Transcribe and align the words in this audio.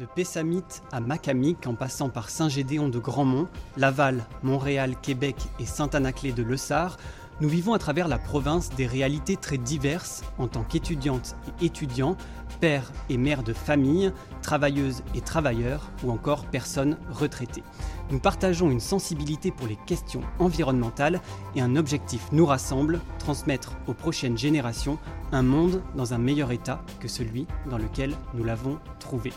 De 0.00 0.06
Pessamit 0.06 0.64
à 0.92 1.00
Macamic, 1.00 1.66
en 1.66 1.74
passant 1.74 2.08
par 2.08 2.30
Saint-Gédéon 2.30 2.88
de 2.88 2.98
Grandmont, 2.98 3.48
Laval, 3.76 4.24
Montréal, 4.42 4.94
Québec 5.02 5.36
et 5.58 5.66
Saint-Anaclé 5.66 6.32
de 6.32 6.42
Lessard, 6.42 6.96
nous 7.42 7.50
vivons 7.50 7.74
à 7.74 7.78
travers 7.78 8.08
la 8.08 8.16
province 8.16 8.70
des 8.70 8.86
réalités 8.86 9.36
très 9.36 9.58
diverses 9.58 10.22
en 10.38 10.48
tant 10.48 10.62
qu'étudiantes 10.62 11.36
et 11.60 11.66
étudiants, 11.66 12.16
pères 12.60 12.90
et 13.10 13.18
mères 13.18 13.42
de 13.42 13.52
famille, 13.52 14.10
travailleuses 14.40 15.02
et 15.14 15.20
travailleurs 15.20 15.90
ou 16.02 16.10
encore 16.10 16.46
personnes 16.46 16.96
retraitées. 17.10 17.64
Nous 18.10 18.20
partageons 18.20 18.70
une 18.70 18.80
sensibilité 18.80 19.50
pour 19.50 19.66
les 19.66 19.78
questions 19.86 20.22
environnementales 20.38 21.20
et 21.54 21.60
un 21.60 21.76
objectif 21.76 22.26
nous 22.32 22.46
rassemble, 22.46 23.00
transmettre 23.18 23.72
aux 23.86 23.94
prochaines 23.94 24.38
générations 24.38 24.98
un 25.30 25.42
monde 25.42 25.82
dans 25.94 26.14
un 26.14 26.18
meilleur 26.18 26.52
état 26.52 26.82
que 27.00 27.08
celui 27.08 27.46
dans 27.68 27.76
lequel 27.76 28.14
nous 28.32 28.44
l'avons 28.44 28.78
trouvé. 28.98 29.34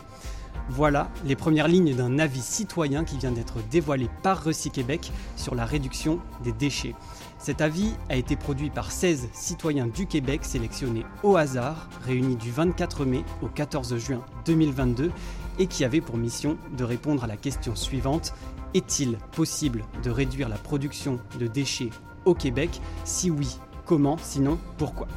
Voilà 0.69 1.09
les 1.25 1.35
premières 1.35 1.67
lignes 1.67 1.95
d'un 1.95 2.19
avis 2.19 2.41
citoyen 2.41 3.03
qui 3.03 3.17
vient 3.17 3.31
d'être 3.31 3.57
dévoilé 3.69 4.09
par 4.21 4.43
Québec 4.73 5.11
sur 5.35 5.55
la 5.55 5.65
réduction 5.65 6.19
des 6.43 6.53
déchets. 6.53 6.95
Cet 7.37 7.59
avis 7.59 7.93
a 8.09 8.15
été 8.15 8.37
produit 8.37 8.69
par 8.69 8.91
16 8.91 9.27
citoyens 9.33 9.87
du 9.87 10.07
Québec 10.07 10.45
sélectionnés 10.45 11.05
au 11.23 11.35
hasard, 11.35 11.89
réunis 12.05 12.37
du 12.37 12.51
24 12.51 13.05
mai 13.05 13.25
au 13.41 13.47
14 13.47 13.97
juin 13.97 14.23
2022 14.45 15.11
et 15.59 15.67
qui 15.67 15.83
avait 15.83 16.01
pour 16.01 16.17
mission 16.17 16.57
de 16.77 16.83
répondre 16.85 17.25
à 17.25 17.27
la 17.27 17.35
question 17.35 17.75
suivante. 17.75 18.33
Est-il 18.73 19.17
possible 19.33 19.83
de 20.03 20.09
réduire 20.09 20.49
la 20.49 20.57
production 20.57 21.19
de 21.37 21.47
déchets 21.47 21.89
au 22.25 22.33
Québec? 22.33 22.81
Si 23.03 23.29
oui, 23.29 23.57
comment? 23.85 24.17
Sinon, 24.17 24.57
pourquoi? 24.77 25.07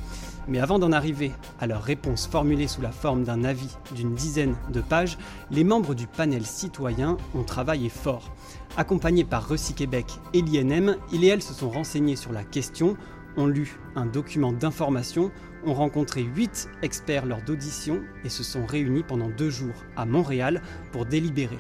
Mais 0.49 0.59
avant 0.59 0.79
d'en 0.79 0.93
arriver 0.93 1.33
à 1.61 1.67
leur 1.67 1.83
réponse 1.83 2.27
formulée 2.27 2.69
sous 2.69 2.81
la 2.81 2.93
forme 2.93 3.25
d'un 3.25 3.45
avis 3.45 3.77
d'une 3.95 4.15
dizaine 4.15 4.57
de 4.73 4.81
pages, 4.81 5.19
les 5.51 5.65
membres 5.65 5.95
du 5.95 6.07
panel 6.07 6.45
citoyen 6.45 7.17
ont 7.35 7.43
travaillé 7.43 7.89
fort. 7.89 8.33
Accompagnés 8.77 9.25
par 9.25 9.49
Québec 9.77 10.07
et 10.33 10.43
l'INM, 10.43 10.97
ils 11.13 11.25
et 11.25 11.29
elles 11.29 11.43
se 11.43 11.55
sont 11.55 11.71
renseignés 11.71 12.17
sur 12.17 12.33
la 12.33 12.45
question, 12.45 12.97
ont 13.37 13.47
lu 13.47 13.79
un 13.95 14.07
document 14.07 14.53
d'information, 14.53 15.31
ont 15.67 15.75
rencontré 15.75 16.23
8 16.23 16.69
experts 16.83 17.27
lors 17.27 17.43
d'auditions 17.43 18.01
et 18.25 18.29
se 18.29 18.43
sont 18.43 18.65
réunis 18.67 19.03
pendant 19.03 19.29
deux 19.29 19.51
jours 19.51 19.75
à 19.97 20.07
Montréal 20.07 20.63
pour 20.93 21.07
délibérer. 21.07 21.59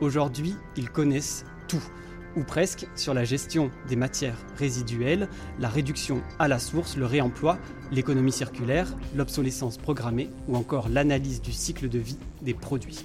Aujourd'hui, 0.00 0.54
ils 0.76 0.90
connaissent 0.90 1.44
tout 1.68 1.82
ou 2.36 2.42
presque, 2.42 2.86
sur 2.94 3.14
la 3.14 3.24
gestion 3.24 3.70
des 3.88 3.96
matières 3.96 4.36
résiduelles, 4.56 5.28
la 5.58 5.68
réduction 5.68 6.20
à 6.38 6.48
la 6.48 6.58
source, 6.58 6.96
le 6.96 7.06
réemploi, 7.06 7.58
l'économie 7.90 8.32
circulaire, 8.32 8.94
l'obsolescence 9.14 9.78
programmée 9.78 10.28
ou 10.48 10.56
encore 10.56 10.88
l'analyse 10.88 11.40
du 11.40 11.52
cycle 11.52 11.88
de 11.88 11.98
vie 11.98 12.18
des 12.42 12.54
produits. 12.54 13.04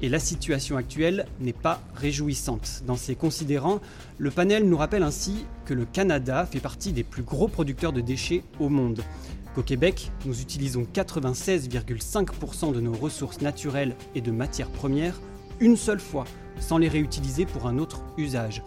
Et 0.00 0.08
la 0.08 0.20
situation 0.20 0.76
actuelle 0.76 1.26
n'est 1.40 1.52
pas 1.52 1.82
réjouissante. 1.94 2.82
Dans 2.86 2.96
ses 2.96 3.16
considérants, 3.16 3.80
le 4.18 4.30
panel 4.30 4.68
nous 4.68 4.76
rappelle 4.76 5.02
ainsi 5.02 5.44
que 5.64 5.74
le 5.74 5.86
Canada 5.86 6.46
fait 6.46 6.60
partie 6.60 6.92
des 6.92 7.02
plus 7.02 7.24
gros 7.24 7.48
producteurs 7.48 7.92
de 7.92 8.00
déchets 8.00 8.44
au 8.60 8.68
monde. 8.68 9.02
Qu'au 9.56 9.62
Québec, 9.62 10.12
nous 10.24 10.40
utilisons 10.40 10.86
96,5% 10.94 12.72
de 12.72 12.80
nos 12.80 12.92
ressources 12.92 13.40
naturelles 13.40 13.96
et 14.14 14.20
de 14.20 14.30
matières 14.30 14.70
premières 14.70 15.20
une 15.60 15.76
seule 15.76 16.00
fois 16.00 16.24
sans 16.60 16.78
les 16.78 16.88
réutiliser 16.88 17.46
pour 17.46 17.66
un 17.66 17.78
autre 17.78 18.02
usage, 18.16 18.62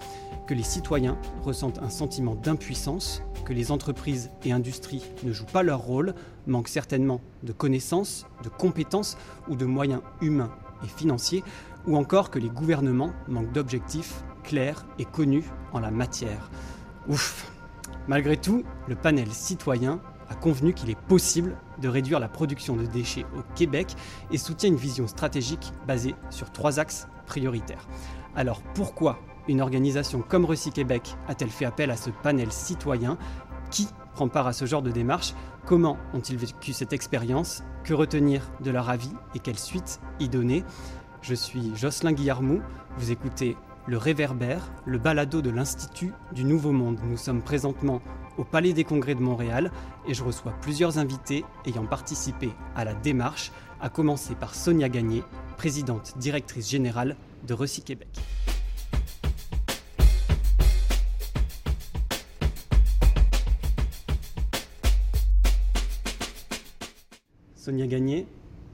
que 0.47 0.53
les 0.53 0.63
citoyens 0.63 1.17
ressentent 1.43 1.79
un 1.79 1.89
sentiment 1.89 2.35
d'impuissance, 2.35 3.23
que 3.45 3.53
les 3.53 3.71
entreprises 3.71 4.31
et 4.43 4.51
industries 4.51 5.03
ne 5.23 5.31
jouent 5.31 5.45
pas 5.45 5.63
leur 5.63 5.79
rôle, 5.79 6.13
manquent 6.47 6.67
certainement 6.67 7.21
de 7.43 7.53
connaissances, 7.53 8.25
de 8.43 8.49
compétences 8.49 9.17
ou 9.47 9.55
de 9.55 9.65
moyens 9.65 10.01
humains 10.21 10.51
et 10.83 10.87
financiers, 10.87 11.43
ou 11.87 11.97
encore 11.97 12.29
que 12.29 12.39
les 12.39 12.49
gouvernements 12.49 13.13
manquent 13.27 13.51
d'objectifs 13.51 14.23
clairs 14.43 14.85
et 14.99 15.05
connus 15.05 15.45
en 15.73 15.79
la 15.79 15.91
matière. 15.91 16.49
Ouf 17.07 17.51
Malgré 18.07 18.35
tout, 18.35 18.63
le 18.87 18.95
panel 18.95 19.31
citoyen 19.31 20.01
a 20.29 20.35
convenu 20.35 20.73
qu'il 20.73 20.89
est 20.89 20.99
possible 20.99 21.55
de 21.81 21.87
réduire 21.87 22.19
la 22.19 22.29
production 22.29 22.75
de 22.75 22.85
déchets 22.85 23.25
au 23.37 23.41
Québec 23.55 23.95
et 24.31 24.37
soutient 24.37 24.69
une 24.69 24.75
vision 24.75 25.07
stratégique 25.07 25.71
basée 25.87 26.15
sur 26.29 26.51
trois 26.51 26.79
axes 26.79 27.07
Alors 28.35 28.61
pourquoi 28.73 29.19
une 29.47 29.61
organisation 29.61 30.23
comme 30.27 30.45
Recy 30.45 30.71
Québec 30.71 31.15
a-t-elle 31.27 31.49
fait 31.49 31.65
appel 31.65 31.91
à 31.91 31.97
ce 31.97 32.09
panel 32.09 32.51
citoyen 32.51 33.17
Qui 33.69 33.87
prend 34.13 34.27
part 34.27 34.47
à 34.47 34.53
ce 34.53 34.65
genre 34.65 34.81
de 34.81 34.91
démarche 34.91 35.33
Comment 35.65 35.97
ont-ils 36.13 36.37
vécu 36.37 36.73
cette 36.73 36.93
expérience 36.93 37.63
Que 37.83 37.93
retenir 37.93 38.51
de 38.61 38.71
leur 38.71 38.89
avis 38.89 39.11
et 39.35 39.39
quelle 39.39 39.59
suite 39.59 39.99
y 40.19 40.29
donner 40.29 40.63
Je 41.21 41.35
suis 41.35 41.75
Jocelyn 41.75 42.13
Guillarmou, 42.13 42.61
vous 42.97 43.11
écoutez 43.11 43.57
Le 43.87 43.97
Réverbère, 43.97 44.71
le 44.85 44.97
balado 44.97 45.41
de 45.41 45.49
l'Institut 45.49 46.13
du 46.33 46.43
Nouveau 46.43 46.71
Monde. 46.71 46.99
Nous 47.03 47.17
sommes 47.17 47.41
présentement 47.41 48.01
au 48.37 48.43
Palais 48.43 48.73
des 48.73 48.83
Congrès 48.83 49.15
de 49.15 49.21
Montréal 49.21 49.71
et 50.07 50.13
je 50.13 50.23
reçois 50.23 50.53
plusieurs 50.61 50.97
invités 50.97 51.45
ayant 51.65 51.85
participé 51.85 52.51
à 52.75 52.85
la 52.85 52.93
démarche, 52.93 53.51
à 53.79 53.89
commencer 53.89 54.35
par 54.35 54.55
Sonia 54.55 54.89
Gagné, 54.89 55.23
présidente 55.61 56.13
directrice 56.17 56.71
générale 56.71 57.15
de 57.47 57.53
Recy 57.53 57.83
Québec. 57.83 58.07
Sonia 67.55 67.85
Gagné, 67.85 68.25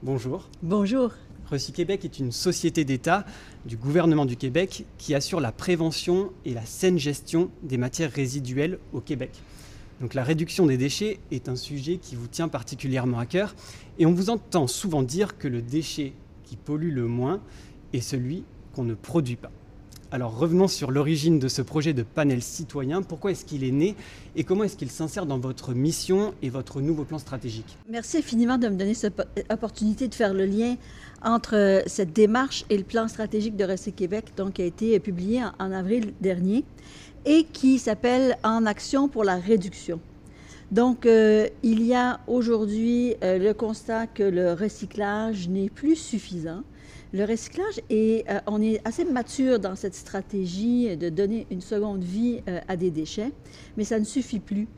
bonjour. 0.02 0.48
Bonjour. 0.62 1.10
Recy 1.50 1.72
Québec 1.72 2.06
est 2.06 2.18
une 2.18 2.32
société 2.32 2.86
d'État 2.86 3.26
du 3.66 3.76
gouvernement 3.76 4.24
du 4.24 4.36
Québec 4.38 4.86
qui 4.96 5.14
assure 5.14 5.40
la 5.40 5.52
prévention 5.52 6.32
et 6.46 6.54
la 6.54 6.64
saine 6.64 6.98
gestion 6.98 7.50
des 7.62 7.76
matières 7.76 8.10
résiduelles 8.10 8.78
au 8.94 9.02
Québec. 9.02 9.32
Donc 10.00 10.14
la 10.14 10.24
réduction 10.24 10.64
des 10.64 10.78
déchets 10.78 11.20
est 11.32 11.50
un 11.50 11.56
sujet 11.56 11.98
qui 11.98 12.14
vous 12.16 12.28
tient 12.28 12.48
particulièrement 12.48 13.18
à 13.18 13.26
cœur 13.26 13.54
et 13.98 14.06
on 14.06 14.14
vous 14.14 14.30
entend 14.30 14.66
souvent 14.66 15.02
dire 15.02 15.36
que 15.36 15.48
le 15.48 15.60
déchet 15.60 16.14
qui 16.48 16.56
pollue 16.56 16.92
le 16.92 17.06
moins 17.06 17.40
est 17.92 18.00
celui 18.00 18.44
qu'on 18.74 18.84
ne 18.84 18.94
produit 18.94 19.36
pas. 19.36 19.50
Alors 20.10 20.38
revenons 20.38 20.68
sur 20.68 20.90
l'origine 20.90 21.38
de 21.38 21.48
ce 21.48 21.60
projet 21.60 21.92
de 21.92 22.02
panel 22.02 22.40
citoyen. 22.40 23.02
Pourquoi 23.02 23.32
est-ce 23.32 23.44
qu'il 23.44 23.62
est 23.62 23.70
né 23.70 23.94
et 24.36 24.42
comment 24.42 24.64
est-ce 24.64 24.78
qu'il 24.78 24.90
s'insère 24.90 25.26
dans 25.26 25.38
votre 25.38 25.74
mission 25.74 26.32
et 26.40 26.48
votre 26.48 26.80
nouveau 26.80 27.04
plan 27.04 27.18
stratégique? 27.18 27.76
Merci 27.90 28.18
infiniment 28.18 28.56
de 28.56 28.68
me 28.68 28.76
donner 28.76 28.94
cette 28.94 29.20
opportunité 29.50 30.08
de 30.08 30.14
faire 30.14 30.32
le 30.32 30.46
lien 30.46 30.76
entre 31.22 31.56
euh, 31.56 31.82
cette 31.86 32.14
démarche 32.14 32.64
et 32.70 32.78
le 32.78 32.84
plan 32.84 33.06
stratégique 33.08 33.56
de 33.56 33.64
Recé 33.64 33.92
Québec, 33.92 34.32
donc, 34.36 34.54
qui 34.54 34.62
a 34.62 34.64
été 34.64 34.98
publié 34.98 35.42
en, 35.58 35.72
avril 35.72 36.14
dernier 36.22 36.64
et 37.26 37.44
qui 37.44 37.78
s'appelle 37.78 38.38
En 38.42 38.64
action 38.64 39.08
pour 39.08 39.24
la 39.24 39.36
réduction. 39.36 40.00
Donc, 40.70 41.06
euh, 41.06 41.48
il 41.62 41.82
y 41.82 41.94
a 41.94 42.20
aujourd'hui 42.26 43.14
euh, 43.24 43.38
le 43.38 43.54
constat 43.54 44.06
que 44.06 44.22
le 44.22 44.52
recyclage 44.52 45.48
n'est 45.48 45.70
plus 45.70 45.96
suffisant 45.96 46.62
le 47.14 47.24
recyclage, 47.24 47.80
euh, 47.90 48.20
on 48.46 48.60
est 48.60 48.86
assez 48.86 49.02
mature 49.02 49.58
dans 49.58 49.74
cette 49.76 49.94
stratégie 49.94 50.94
de 50.94 51.08
donner 51.08 51.46
une 51.50 51.62
seconde 51.62 52.04
vie 52.04 52.42
à 52.68 52.76
des 52.76 52.90
déchets, 52.90 53.32
mais 53.78 53.84
ça 53.84 53.98
ne 53.98 54.04
suffit 54.04 54.40
plus. 54.40 54.68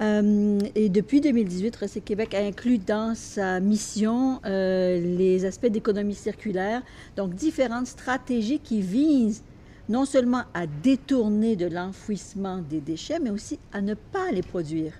Et 0.00 0.88
depuis 0.88 1.20
2018, 1.20 1.76
Recyc 1.76 2.04
Québec 2.04 2.34
a 2.34 2.40
inclus 2.40 2.78
dans 2.78 3.14
sa 3.14 3.60
mission 3.60 4.40
les 4.44 5.44
aspects 5.44 5.68
d'économie 5.68 6.16
circulaire, 6.16 6.82
donc 7.16 7.34
différentes 7.34 7.86
stratégies 7.86 8.58
qui 8.58 8.80
visent 8.80 9.44
non 9.88 10.06
seulement 10.06 10.42
à 10.54 10.66
détourner 10.66 11.54
de 11.54 11.66
l'enfouissement 11.66 12.64
des 12.68 12.80
déchets, 12.80 13.20
mais 13.20 13.30
aussi 13.30 13.60
à 13.72 13.80
ne 13.80 13.94
pas 13.94 14.32
les 14.32 14.42
produire. 14.42 14.92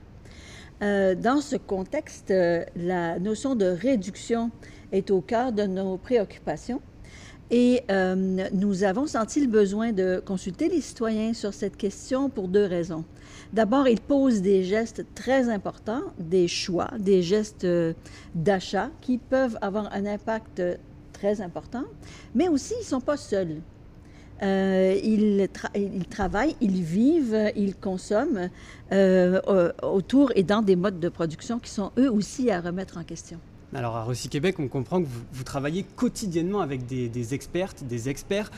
Dans 0.80 1.40
ce 1.40 1.56
contexte, 1.56 2.32
la 2.76 3.18
notion 3.18 3.54
de 3.54 3.66
réduction 3.66 4.50
est 4.92 5.10
au 5.10 5.20
cœur 5.20 5.52
de 5.52 5.62
nos 5.62 5.96
préoccupations. 5.96 6.80
Et 7.50 7.82
euh, 7.90 8.48
nous 8.52 8.82
avons 8.82 9.06
senti 9.06 9.40
le 9.40 9.46
besoin 9.46 9.92
de 9.92 10.20
consulter 10.24 10.68
les 10.68 10.80
citoyens 10.80 11.32
sur 11.32 11.54
cette 11.54 11.76
question 11.76 12.28
pour 12.28 12.48
deux 12.48 12.64
raisons. 12.64 13.04
D'abord, 13.52 13.86
ils 13.86 14.00
posent 14.00 14.42
des 14.42 14.64
gestes 14.64 15.04
très 15.14 15.48
importants, 15.48 16.02
des 16.18 16.48
choix, 16.48 16.90
des 16.98 17.22
gestes 17.22 17.64
euh, 17.64 17.92
d'achat 18.34 18.90
qui 19.00 19.18
peuvent 19.18 19.56
avoir 19.60 19.92
un 19.92 20.06
impact 20.06 20.60
très 21.12 21.40
important, 21.40 21.84
mais 22.34 22.48
aussi 22.48 22.74
ils 22.78 22.82
ne 22.82 22.88
sont 22.88 23.00
pas 23.00 23.16
seuls. 23.16 23.60
Euh, 24.42 24.98
ils, 25.02 25.48
ils, 25.74 26.06
travaillent, 26.06 26.56
ils 26.60 26.82
vivent, 26.82 27.52
ils 27.56 27.74
consomment 27.74 28.50
autour 29.82 30.32
et 30.34 30.42
dans 30.42 30.62
des 30.62 30.76
modes 30.76 31.00
de 31.00 31.08
production 31.08 31.58
qui 31.58 31.70
sont 31.70 31.92
eux 31.98 32.10
aussi 32.10 32.50
à 32.50 32.60
remettre 32.60 32.98
en 32.98 33.04
question. 33.04 33.38
Alors 33.74 33.96
à 33.96 34.04
Recy 34.04 34.28
Québec, 34.28 34.56
on 34.58 34.68
comprend 34.68 35.02
que 35.02 35.08
vous, 35.32 35.44
travaillez 35.44 35.84
quotidiennement 35.96 36.60
avec 36.60 36.86
des, 36.86 37.34
expertes, 37.34 37.84
des 37.84 38.08
experts 38.08 38.50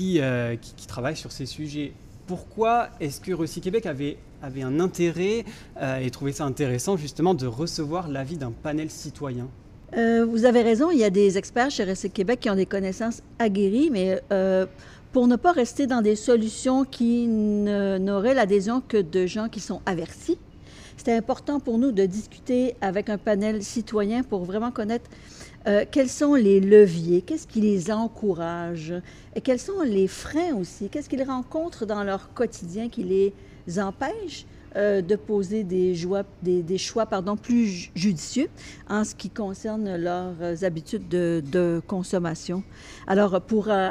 euh, 0.00 0.56
qui, 0.56 0.86
travaillent 0.86 1.16
sur 1.16 1.32
ces 1.32 1.46
sujets. 1.46 1.92
Pourquoi 2.26 2.90
est-ce 3.00 3.20
que 3.20 3.32
Recy 3.32 3.60
Québec 3.60 3.86
avait, 3.86 4.18
avait 4.42 4.62
un 4.62 4.78
intérêt 4.78 5.44
euh, 5.80 5.98
et 5.98 6.10
trouvait 6.10 6.32
ça 6.32 6.44
intéressant 6.44 6.96
justement 6.96 7.34
de 7.34 7.46
recevoir 7.46 8.06
l'avis 8.08 8.36
d'un 8.36 8.52
panel 8.52 8.90
citoyen? 8.90 9.48
Euh, 9.96 10.24
vous 10.24 10.44
avez 10.44 10.62
raison, 10.62 10.90
il 10.92 10.98
y 10.98 11.04
a 11.04 11.10
des 11.10 11.36
experts 11.36 11.70
chez 11.70 11.82
RSC 11.82 12.10
Québec 12.10 12.38
qui 12.40 12.50
ont 12.50 12.54
des 12.54 12.66
connaissances 12.66 13.22
aguerries, 13.40 13.90
mais 13.90 14.20
euh, 14.30 14.66
pour 15.12 15.26
ne 15.26 15.36
pas 15.36 15.52
rester 15.52 15.86
dans 15.86 16.02
des 16.02 16.16
solutions 16.16 16.84
qui 16.84 17.26
n'auraient 17.26 18.34
l'adhésion 18.34 18.80
que 18.86 18.96
de 18.96 19.26
gens 19.26 19.48
qui 19.48 19.60
sont 19.60 19.80
avertis, 19.86 20.38
c'était 20.96 21.14
important 21.14 21.60
pour 21.60 21.78
nous 21.78 21.92
de 21.92 22.04
discuter 22.04 22.74
avec 22.80 23.08
un 23.08 23.18
panel 23.18 23.62
citoyen 23.62 24.22
pour 24.22 24.44
vraiment 24.44 24.70
connaître 24.70 25.08
euh, 25.66 25.84
quels 25.90 26.10
sont 26.10 26.34
les 26.34 26.60
leviers, 26.60 27.22
qu'est-ce 27.22 27.46
qui 27.46 27.60
les 27.60 27.90
encourage 27.90 28.94
et 29.34 29.40
quels 29.40 29.58
sont 29.58 29.82
les 29.82 30.08
freins 30.08 30.54
aussi, 30.54 30.88
qu'est-ce 30.88 31.08
qu'ils 31.08 31.22
rencontrent 31.22 31.86
dans 31.86 32.04
leur 32.04 32.32
quotidien 32.34 32.88
qui 32.88 33.02
les 33.02 33.32
empêche 33.78 34.46
euh, 34.76 35.02
de 35.02 35.16
poser 35.16 35.64
des, 35.64 35.94
des, 36.42 36.78
choix 36.78 37.06
pardon, 37.06 37.36
plus 37.36 37.90
judicieux 37.94 38.48
en 38.88 39.02
ce 39.02 39.14
qui 39.14 39.28
concerne 39.28 39.96
leurs 39.96 40.64
habitudes 40.64 41.08
de, 41.08 41.82
consommation. 41.86 42.62
Alors, 43.06 43.40
pour 43.40 43.68
euh, 43.68 43.90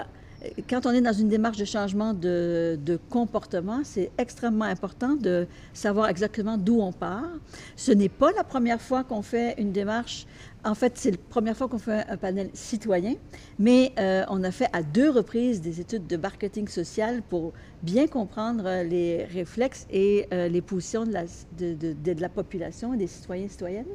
quand 0.69 0.85
on 0.85 0.91
est 0.91 1.01
dans 1.01 1.13
une 1.13 1.27
démarche 1.27 1.57
de 1.57 1.65
changement 1.65 2.13
de, 2.13 2.99
comportement, 3.09 3.81
c'est 3.83 4.11
extrêmement 4.17 4.65
important 4.65 5.15
de 5.15 5.47
savoir 5.73 6.09
exactement 6.09 6.57
d'où 6.57 6.79
on 6.81 6.91
part. 6.91 7.29
Ce 7.75 7.91
n'est 7.91 8.09
pas 8.09 8.31
la 8.31 8.43
première 8.43 8.81
fois 8.81 9.03
qu'on 9.03 9.21
fait 9.21 9.55
une 9.57 9.71
démarche. 9.71 10.25
En 10.65 10.75
fait, 10.75 10.93
c'est 10.97 11.11
la 11.11 11.17
première 11.29 11.55
fois 11.55 11.69
qu'on 11.69 11.77
fait 11.77 12.05
un 12.09 12.17
panel 12.17 12.49
citoyen, 12.53 13.15
mais 13.57 13.93
euh, 13.97 14.25
on 14.29 14.43
a 14.43 14.51
fait 14.51 14.67
à 14.73 14.83
deux 14.83 15.09
reprises 15.09 15.61
des 15.61 15.79
études 15.79 16.05
de 16.05 16.17
marketing 16.17 16.67
social 16.67 17.21
pour 17.21 17.53
bien 17.81 18.07
comprendre 18.07 18.83
les 18.83 19.23
réflexes 19.23 19.87
et 19.89 20.27
euh, 20.33 20.49
les 20.49 20.61
positions 20.61 21.05
de 21.05 21.13
la, 22.21 22.29
population 22.29 22.93
et 22.93 22.97
des 22.97 23.07
citoyens 23.07 23.45
et 23.45 23.49
citoyennes. 23.49 23.85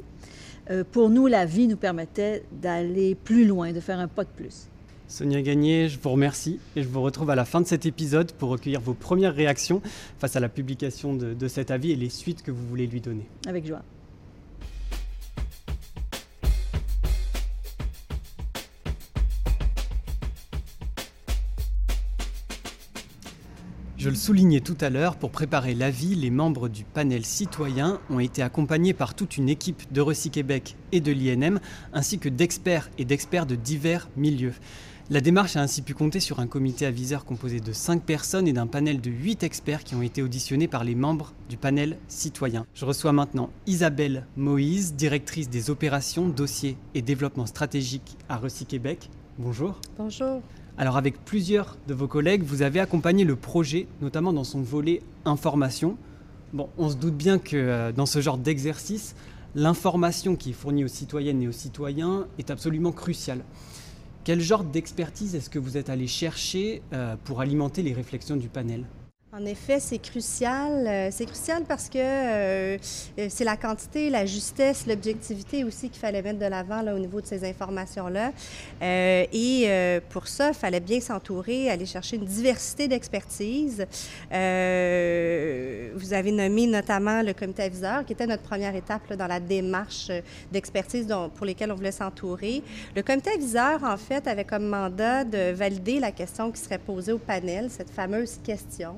Euh, 0.71 0.83
pour 0.91 1.11
nous, 1.11 1.27
la 1.27 1.45
vie 1.45 1.67
nous 1.67 1.77
permettait 1.77 2.43
d'aller 2.51 3.13
plus 3.13 3.45
loin, 3.45 3.71
de 3.71 3.79
faire 3.79 3.99
un 3.99 4.07
pas 4.07 4.23
de 4.23 4.29
plus. 4.29 4.67
Sonia 5.07 5.41
Gagné, 5.41 5.87
je 5.87 5.99
vous 5.99 6.09
remercie 6.09 6.59
et 6.75 6.81
je 6.81 6.87
vous 6.87 7.01
retrouve 7.01 7.29
à 7.29 7.35
la 7.35 7.45
fin 7.45 7.61
de 7.61 7.67
cet 7.67 7.85
épisode 7.85 8.31
pour 8.31 8.49
recueillir 8.49 8.81
vos 8.81 8.95
premières 8.95 9.35
réactions 9.35 9.81
face 10.17 10.35
à 10.35 10.39
la 10.39 10.49
publication 10.49 11.13
de, 11.15 11.47
cet 11.47 11.69
avis 11.69 11.91
et 11.91 11.95
les 11.95 12.09
suites 12.09 12.41
que 12.41 12.51
vous 12.51 12.67
voulez 12.67 12.87
lui 12.87 13.01
donner. 13.01 13.27
Avec 13.47 13.67
joie. 13.67 13.83
Je 23.97 24.09
le 24.09 24.15
soulignais 24.15 24.59
tout 24.59 24.77
à 24.81 24.91
l'heure, 24.91 25.15
pour 25.15 25.31
préparer 25.31 25.73
l'avis, 25.73 26.13
les 26.13 26.29
membres 26.29 26.67
du 26.67 26.83
panel 26.83 27.25
citoyen 27.25 27.99
ont 28.11 28.19
été 28.19 28.43
accompagnés 28.43 28.93
par 28.93 29.15
toute 29.15 29.37
une 29.37 29.49
équipe 29.49 29.91
de 29.91 30.01
Recy 30.01 30.29
Québec 30.29 30.75
et 30.91 31.01
de 31.01 31.11
l'INM, 31.11 31.59
ainsi 31.91 32.19
que 32.19 32.29
d'experts 32.29 32.91
et 32.99 33.05
d'experts 33.05 33.47
de 33.47 33.55
divers 33.55 34.07
milieux. 34.15 34.53
La 35.11 35.21
démarche 35.21 35.55
a 35.55 35.61
ainsi 35.61 35.83
pu 35.83 35.93
compter 35.93 36.19
sur 36.19 36.39
un 36.39 36.47
comité 36.47 36.83
aviseur 36.83 37.25
composé 37.25 37.59
de 37.59 37.73
5 37.73 38.01
personnes 38.01 38.47
et 38.47 38.53
d'un 38.53 38.65
panel 38.65 39.01
de 39.01 39.11
8 39.11 39.43
experts 39.43 39.83
qui 39.83 39.93
ont 39.93 40.01
été 40.01 40.23
auditionnés 40.23 40.67
par 40.67 40.83
les 40.83 40.95
membres 40.95 41.31
du 41.47 41.57
panel 41.57 41.99
citoyen. 42.07 42.65
Je 42.73 42.85
reçois 42.85 43.11
maintenant 43.11 43.51
Isabelle 43.67 44.25
Moïse, 44.35 44.95
directrice 44.95 45.47
des 45.47 45.69
opérations, 45.69 46.27
dossiers 46.27 46.75
et 46.95 47.03
développement 47.03 47.45
stratégique 47.45 48.17
à 48.29 48.37
Recy 48.37 48.65
Québec. 48.65 49.11
Bonjour. 49.37 49.79
Bonjour. 49.99 50.41
Alors 50.75 50.97
avec 50.97 51.23
plusieurs 51.23 51.77
de 51.87 51.93
vos 51.93 52.07
collègues, 52.07 52.41
vous 52.41 52.63
avez 52.63 52.79
accompagné 52.79 53.25
le 53.25 53.35
projet, 53.35 53.85
notamment 54.01 54.33
dans 54.33 54.43
son 54.43 54.63
volet 54.63 55.03
information. 55.23 55.97
Bon, 56.51 56.67
on 56.79 56.89
se 56.89 56.95
doute 56.95 57.15
bien 57.15 57.37
que 57.37 57.55
euh, 57.55 57.91
dans 57.91 58.07
ce 58.07 58.21
genre 58.21 58.39
d'exercice, 58.39 59.15
l'information 59.53 60.35
qui 60.35 60.49
est 60.49 60.53
fournie 60.53 60.83
aux 60.83 60.87
citoyennes 60.87 61.43
et 61.43 61.47
aux 61.47 61.51
citoyens 61.51 62.25
est 62.39 62.49
absolument 62.49 62.91
cruciale. 62.91 63.43
Quel 64.25 64.41
genre 64.41 64.63
d'expertise 64.63 65.35
est-ce 65.35 65.51
que 65.51 65.59
vous 65.59 65.77
êtes 65.77 65.87
allé 65.87 66.07
chercher 66.07 66.81
euh, 66.93 67.15
pour 67.25 67.41
alimenter 67.41 67.83
les 67.83 67.93
réflexions 67.93 68.35
du 68.35 68.47
panel? 68.47 68.83
En 69.37 69.45
effet, 69.45 69.79
c'est 69.81 69.97
crucial. 69.97 70.87
Euh, 70.87 71.09
c'est 71.11 71.25
crucial 71.25 71.63
parce 71.67 71.89
que 71.89 71.97
euh, 71.97 72.77
euh, 73.19 73.27
c'est 73.29 73.43
la 73.43 73.57
quantité, 73.57 74.09
la 74.09 74.25
justesse, 74.25 74.87
l'objectivité 74.87 75.65
aussi 75.65 75.89
qu'il 75.89 75.99
fallait 75.99 76.21
mettre 76.21 76.39
de 76.39 76.45
l'avant 76.45 76.81
au 76.87 76.99
niveau 76.99 77.19
de 77.19 77.25
ces 77.25 77.43
informations-là. 77.43 78.31
et 78.81 79.99
pour 80.09 80.27
ça, 80.27 80.49
il 80.49 80.53
fallait 80.53 80.79
bien 80.79 80.99
s'entourer, 81.01 81.69
aller 81.69 81.85
chercher 81.85 82.15
une 82.15 82.25
diversité 82.25 82.87
d'expertise. 82.87 83.85
vous 84.31 86.13
avez 86.13 86.31
nommé 86.31 86.67
notamment 86.67 87.21
le 87.21 87.33
comité 87.33 87.63
aviseur, 87.63 88.05
qui 88.05 88.13
était 88.13 88.27
notre 88.27 88.43
première 88.43 88.75
étape 88.75 89.13
dans 89.13 89.27
la 89.27 89.39
démarche 89.39 90.11
d'expertise 90.51 91.07
pour 91.35 91.45
lesquelles 91.45 91.71
on 91.71 91.75
voulait 91.75 91.91
s'entourer. 91.91 92.63
Le 92.95 93.01
comité 93.01 93.31
aviseur, 93.31 93.83
en 93.83 93.97
fait, 93.97 94.27
avait 94.27 94.45
comme 94.45 94.67
mandat 94.67 95.23
de 95.23 95.51
valider 95.51 95.99
la 95.99 96.11
question 96.11 96.51
qui 96.51 96.61
serait 96.61 96.77
posée 96.77 97.11
au 97.11 97.17
panel, 97.19 97.69
cette 97.69 97.89
fameuse 97.89 98.39
question. 98.43 98.95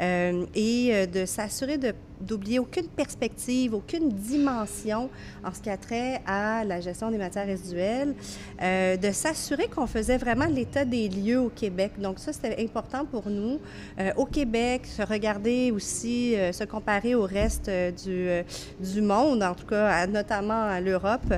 Euh, 0.00 0.44
et 0.54 0.90
euh, 0.92 1.06
de 1.06 1.24
s'assurer 1.26 1.78
de 1.78 1.92
d'oublier 2.20 2.58
aucune 2.58 2.88
perspective, 2.88 3.74
aucune 3.74 4.10
dimension 4.10 5.10
en 5.44 5.52
ce 5.52 5.60
qui 5.60 5.70
a 5.70 5.76
trait 5.76 6.20
à 6.26 6.64
la 6.64 6.80
gestion 6.80 7.10
des 7.10 7.18
matières 7.18 7.46
résiduelles, 7.46 8.14
euh, 8.62 8.96
de 8.96 9.10
s'assurer 9.10 9.68
qu'on 9.68 9.86
faisait 9.86 10.16
vraiment 10.16 10.46
l'état 10.46 10.84
des 10.84 11.08
lieux 11.08 11.40
au 11.40 11.48
Québec. 11.48 11.92
Donc 11.98 12.18
ça, 12.18 12.32
c'était 12.32 12.62
important 12.62 13.04
pour 13.04 13.28
nous. 13.28 13.60
Euh, 13.98 14.12
au 14.16 14.24
Québec, 14.24 14.82
se 14.86 15.02
regarder 15.02 15.70
aussi, 15.70 16.36
euh, 16.36 16.52
se 16.52 16.64
comparer 16.64 17.14
au 17.14 17.22
reste 17.22 17.70
du, 18.04 19.02
monde, 19.02 19.42
en 19.42 19.54
tout 19.54 19.66
cas, 19.66 20.06
notamment 20.06 20.62
à 20.64 20.80
l'Europe. 20.80 21.34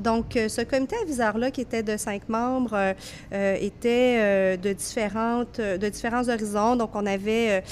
donc 0.00 0.32
ce 0.34 0.62
comité 0.62 0.96
aviseur-là, 1.02 1.50
qui 1.50 1.60
était 1.60 1.82
de 1.82 1.96
cinq 1.96 2.28
membres, 2.28 2.94
était 3.32 4.56
de, 4.56 4.72
différentes, 4.72 5.60
de 5.60 5.88
différents 5.88 6.28
horizons. 6.28 6.76
Donc 6.76 6.90
on 6.94 7.06
avait, 7.06 7.62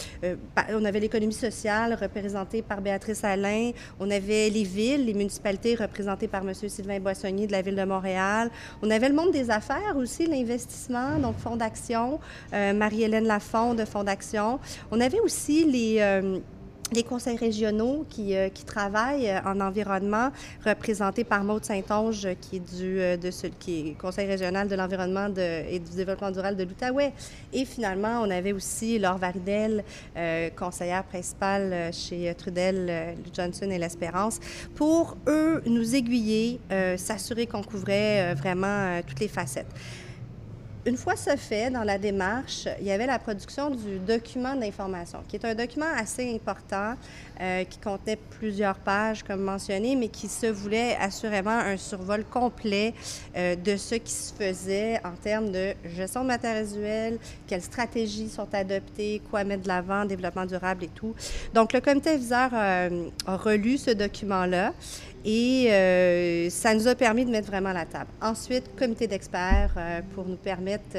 on 0.71 0.85
avait 0.85 1.01
l'économie 1.01 1.33
sociale, 1.33 1.86
représentée 1.95 2.63
par 2.63 2.81
Béatrice 2.81 3.25
Alain. 3.25 3.71
On 4.01 4.11
avait 4.11 4.51
les 4.51 4.65
villes, 4.65 5.07
les 5.07 5.15
municipalités 5.15 5.75
représentées 5.75 6.29
par 6.29 6.43
M. 6.43 6.55
Sylvain 6.55 7.01
Boissonnier 7.01 7.47
de 7.47 7.53
la 7.53 7.63
Ville 7.63 7.77
de 7.77 7.85
Montréal. 7.85 8.51
On 8.83 8.91
avait 8.91 9.09
le 9.09 9.15
monde 9.15 9.31
des 9.31 9.51
affaires 9.51 9.97
aussi, 9.97 10.27
l'investissement, 10.27 11.19
donc 11.19 11.39
Fonds 11.39 11.57
d'action, 11.57 12.19
euh, 12.53 12.73
Marie-Hélène 12.73 13.27
Lafont 13.27 13.75
de 13.75 13.85
Fonds 13.85 14.05
d'action. 14.05 14.59
On 14.91 15.01
avait 15.01 15.21
aussi 15.21 15.65
les... 15.65 15.97
Euh, 16.01 16.41
les 16.93 17.03
conseils 17.03 17.37
régionaux 17.37 18.07
qui, 18.09 18.37
euh, 18.37 18.49
qui, 18.49 18.65
travaillent 18.65 19.29
euh, 19.29 19.41
en 19.45 19.61
environnement, 19.61 20.31
représentés 20.65 21.25
par 21.25 21.43
Maude 21.43 21.65
Saint-Onge, 21.65 22.29
qui 22.41 22.57
est 22.57 22.77
du 22.77 23.01
euh, 23.01 23.17
de 23.17 23.31
ce, 23.31 23.47
qui 23.47 23.89
est 23.89 23.93
conseil 23.99 24.27
régional 24.27 24.69
de 24.69 24.75
l'environnement 24.77 25.29
et 25.37 25.79
du 25.79 25.97
développement 25.97 26.31
durable 26.31 26.57
de 26.57 26.65
l'Outaouais. 26.65 27.13
Et 27.53 27.65
finalement, 27.65 28.21
on 28.23 28.31
avait 28.31 28.53
aussi 28.53 28.99
Laure 28.99 29.19
Varidel, 29.19 29.85
conseillère 30.57 31.05
principale 31.05 31.93
chez 31.93 32.35
Trudel, 32.35 33.17
Johnson 33.33 33.71
et 33.71 33.79
l'Espérance, 33.79 34.39
pour 34.75 35.17
eux 35.27 35.63
nous 35.67 35.95
aiguiller, 35.95 36.61
s'assurer 36.97 37.47
qu'on 37.47 37.63
couvrait 37.63 38.35
vraiment 38.35 39.01
toutes 39.07 39.21
les 39.21 39.29
facettes. 39.29 39.73
Une 40.87 40.97
fois 40.97 41.17
ce 41.17 41.35
fait, 41.35 41.69
dans 41.69 41.83
la 41.83 41.99
démarche, 41.99 42.69
il 42.79 42.87
y 42.87 42.93
avait 42.93 43.09
la 43.09 43.19
production 43.19 43.71
du 43.71 43.99
document 43.99 44.55
d'information, 44.55 45.19
qui 45.27 45.35
est 45.35 45.45
un 45.45 45.57
document 45.57 45.93
assez 45.97 46.33
important, 46.33 46.95
euh, 47.41 47.65
qui 47.65 47.79
contenait 47.79 48.21
plusieurs 48.39 48.77
pages, 48.77 49.25
comme 49.25 49.41
mentionné, 49.41 49.97
mais 49.97 50.07
qui 50.07 50.29
se 50.29 50.47
voulait 50.47 50.97
assurément 51.01 51.51
un 51.51 51.77
survol 51.77 52.25
complet 52.25 52.95
euh, 53.37 53.57
de 53.57 53.77
ce 53.77 53.97
qui 53.97 54.13
se 54.13 54.33
faisait 54.33 55.01
en 55.05 55.17
termes 55.21 55.51
de 55.51 55.75
gestion 55.97 56.23
de 56.23 56.29
matières 56.29 56.55
résiduelles, 56.55 57.19
quelles 57.49 57.63
stratégies 57.63 58.29
sont 58.29 58.55
adoptées, 58.55 59.21
quoi 59.29 59.43
mettre 59.43 59.65
de 59.65 59.69
l'avant, 59.69 60.05
développement 60.05 60.47
durable 60.47 60.85
et 60.85 60.91
tout. 60.95 61.17
Donc, 61.53 61.73
le 61.73 61.81
comité 61.81 62.17
viseur 62.17 62.51
euh, 62.55 63.09
a 63.27 63.37
relu 63.37 63.77
ce 63.77 63.91
document-là 63.91 64.73
et 65.27 65.73
euh, 65.73 66.49
ça 66.51 66.73
nous 66.73 66.87
a 66.87 66.95
permis 66.95 67.25
de 67.25 67.31
mettre 67.31 67.49
vraiment 67.49 67.73
la 67.73 67.85
table. 67.85 68.11
Ensuite, 68.23 68.77
comité 68.77 69.09
d'experts 69.09 69.75
euh, 69.77 70.01
pour 70.15 70.25
nous 70.25 70.37
permettre 70.37 70.97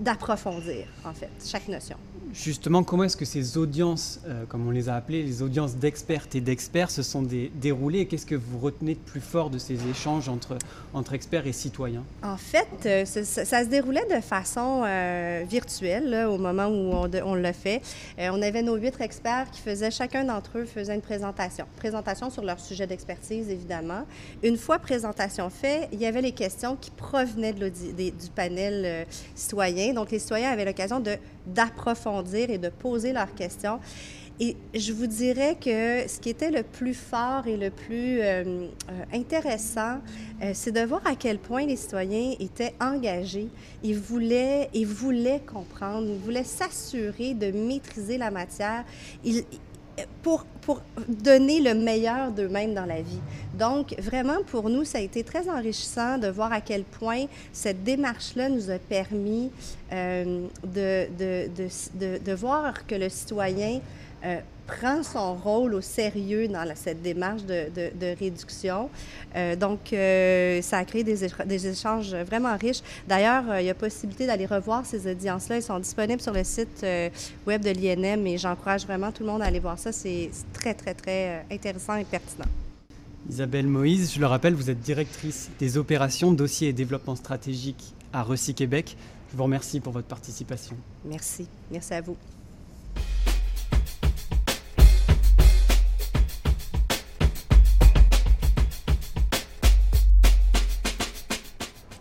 d'approfondir, 0.00 0.86
en 1.04 1.12
fait, 1.12 1.30
chaque 1.44 1.66
notion. 1.66 1.96
Justement, 2.32 2.82
comment 2.82 3.04
est-ce 3.04 3.16
que 3.16 3.26
ces 3.26 3.58
audiences, 3.58 4.20
euh, 4.26 4.44
comme 4.48 4.66
on 4.66 4.70
les 4.70 4.88
a 4.88 4.94
appelées, 4.94 5.22
les 5.22 5.42
audiences 5.42 5.76
d'expertes 5.76 6.34
et 6.34 6.40
d'experts, 6.40 6.90
se 6.90 7.02
sont 7.02 7.22
déroulées 7.54 8.06
Qu'est-ce 8.06 8.24
que 8.24 8.34
vous 8.34 8.58
retenez 8.58 8.94
de 8.94 9.00
plus 9.00 9.20
fort 9.20 9.50
de 9.50 9.58
ces 9.58 9.78
échanges 9.88 10.30
entre, 10.30 11.12
experts 11.12 11.46
et 11.46 11.52
citoyens? 11.52 12.02
En 12.22 12.38
fait, 12.38 12.68
euh, 12.86 13.04
ça, 13.04 13.64
se 13.64 13.68
déroulait 13.68 14.06
de 14.06 14.22
façon 14.22 14.82
euh, 14.86 15.44
virtuelle 15.46 16.26
au 16.26 16.38
moment 16.38 16.68
où 16.68 17.06
on, 17.22 17.34
l'a 17.34 17.52
fait. 17.52 17.82
on 18.18 18.40
avait 18.40 18.62
nos 18.62 18.76
huit 18.76 18.98
experts 19.00 19.50
qui 19.50 19.60
faisaient, 19.60 19.90
chacun 19.90 20.24
d'entre 20.24 20.58
eux 20.58 20.64
faisait 20.64 20.94
une 20.94 21.02
présentation. 21.02 21.66
Présentation 21.76 22.30
sur 22.30 22.44
leur 22.44 22.60
sujet 22.60 22.86
d'expertise, 22.86 23.50
évidemment. 23.50 24.06
Une 24.42 24.56
fois 24.56 24.78
présentation 24.78 25.50
faite, 25.50 25.88
il 25.92 26.00
y 26.00 26.06
avait 26.06 26.22
les 26.22 26.32
questions 26.32 26.76
qui 26.80 26.90
provenaient 26.90 27.52
de 27.52 27.68
du 27.68 28.30
panel 28.34 29.06
citoyen. 29.34 29.92
Donc, 29.92 30.10
les 30.10 30.18
citoyens 30.18 30.50
avaient 30.50 30.64
l'occasion 30.64 31.00
d'approfondir 31.46 32.50
et 32.50 32.58
de 32.58 32.68
poser 32.68 33.12
leurs 33.12 33.34
questions. 33.34 33.80
Et 34.40 34.56
je 34.74 34.92
vous 34.92 35.06
dirais 35.06 35.56
que 35.60 36.08
ce 36.08 36.18
qui 36.18 36.30
était 36.30 36.50
le 36.50 36.62
plus 36.62 36.94
fort 36.94 37.46
et 37.46 37.56
le 37.56 37.70
plus 37.70 38.20
euh, 38.22 38.66
intéressant, 39.12 39.98
c'est 40.54 40.72
de 40.72 40.80
voir 40.80 41.02
à 41.06 41.14
quel 41.14 41.38
point 41.38 41.64
les 41.66 41.76
citoyens 41.76 42.34
étaient 42.40 42.74
engagés. 42.80 43.48
Ils 43.84 43.96
voulaient, 43.96 44.68
ils 44.74 44.86
voulaient 44.86 45.42
comprendre, 45.46 46.08
ils 46.08 46.18
voulaient 46.18 46.42
s'assurer 46.42 47.34
de 47.34 47.52
maîtriser 47.52 48.18
la 48.18 48.32
matière. 48.32 48.84
Pour, 50.22 50.44
pour 50.62 50.80
donner 51.08 51.60
le 51.60 51.74
meilleur 51.74 52.30
d'eux-mêmes 52.30 52.74
dans 52.74 52.86
la 52.86 53.02
vie. 53.02 53.20
Donc, 53.54 53.94
vraiment, 53.98 54.42
pour 54.46 54.70
nous, 54.70 54.84
ça 54.84 54.98
a 54.98 55.00
été 55.00 55.22
très 55.24 55.48
enrichissant 55.48 56.18
de 56.18 56.28
voir 56.28 56.52
à 56.52 56.60
quel 56.60 56.84
point 56.84 57.26
cette 57.52 57.84
démarche-là 57.84 58.48
nous 58.48 58.70
a 58.70 58.78
permis 58.78 59.50
euh, 59.92 60.46
de, 60.64 61.06
de, 61.18 61.48
de, 61.94 62.18
de, 62.18 62.32
voir 62.32 62.86
que 62.86 62.94
le 62.94 63.08
citoyen 63.08 63.80
euh, 64.24 64.40
prend 64.66 65.02
son 65.02 65.34
rôle 65.34 65.74
au 65.74 65.80
sérieux 65.80 66.46
dans 66.48 66.64
cette 66.76 67.02
démarche 67.02 67.42
de, 67.42 67.66
de 67.74 68.18
réduction. 68.18 68.88
Euh, 69.34 69.56
donc, 69.56 69.92
euh, 69.92 70.62
ça 70.62 70.78
a 70.78 70.84
créé 70.84 71.02
des, 71.02 71.28
des, 71.44 71.66
échanges 71.66 72.14
vraiment 72.14 72.56
riches. 72.56 72.80
D'ailleurs, 73.08 73.58
il 73.58 73.66
y 73.66 73.70
a 73.70 73.74
possibilité 73.74 74.26
d'aller 74.26 74.46
revoir 74.46 74.86
ces 74.86 75.10
audiences-là. 75.10 75.56
Ils 75.56 75.62
sont 75.62 75.78
disponibles 75.78 76.22
sur 76.22 76.32
le 76.32 76.44
site 76.44 76.86
web 77.46 77.62
de 77.62 77.70
l'INM 77.70 78.26
et 78.26 78.38
j'encourage 78.38 78.86
vraiment 78.86 79.10
tout 79.10 79.24
le 79.24 79.30
monde 79.30 79.42
à 79.42 79.46
aller 79.46 79.58
voir 79.58 79.78
ça. 79.78 79.90
C'est 79.90 80.30
très, 80.52 80.74
très, 80.74 80.94
très 80.94 81.44
intéressant 81.50 81.96
et 81.96 82.04
pertinent. 82.04 82.46
Isabelle 83.28 83.66
Moïse, 83.66 84.14
je 84.14 84.20
le 84.20 84.26
rappelle, 84.26 84.54
vous 84.54 84.70
êtes 84.70 84.80
directrice 84.80 85.50
des 85.58 85.76
opérations, 85.76 86.32
dossiers 86.32 86.68
et 86.68 86.72
développement 86.72 87.16
stratégique 87.16 87.94
à 88.12 88.22
Recy 88.22 88.54
Québec. 88.54 88.96
Je 89.32 89.36
vous 89.36 89.44
remercie 89.44 89.80
pour 89.80 89.92
votre 89.92 90.08
participation. 90.08 90.76
Merci. 91.04 91.46
Merci 91.70 91.94
à 91.94 92.00
vous. 92.00 92.16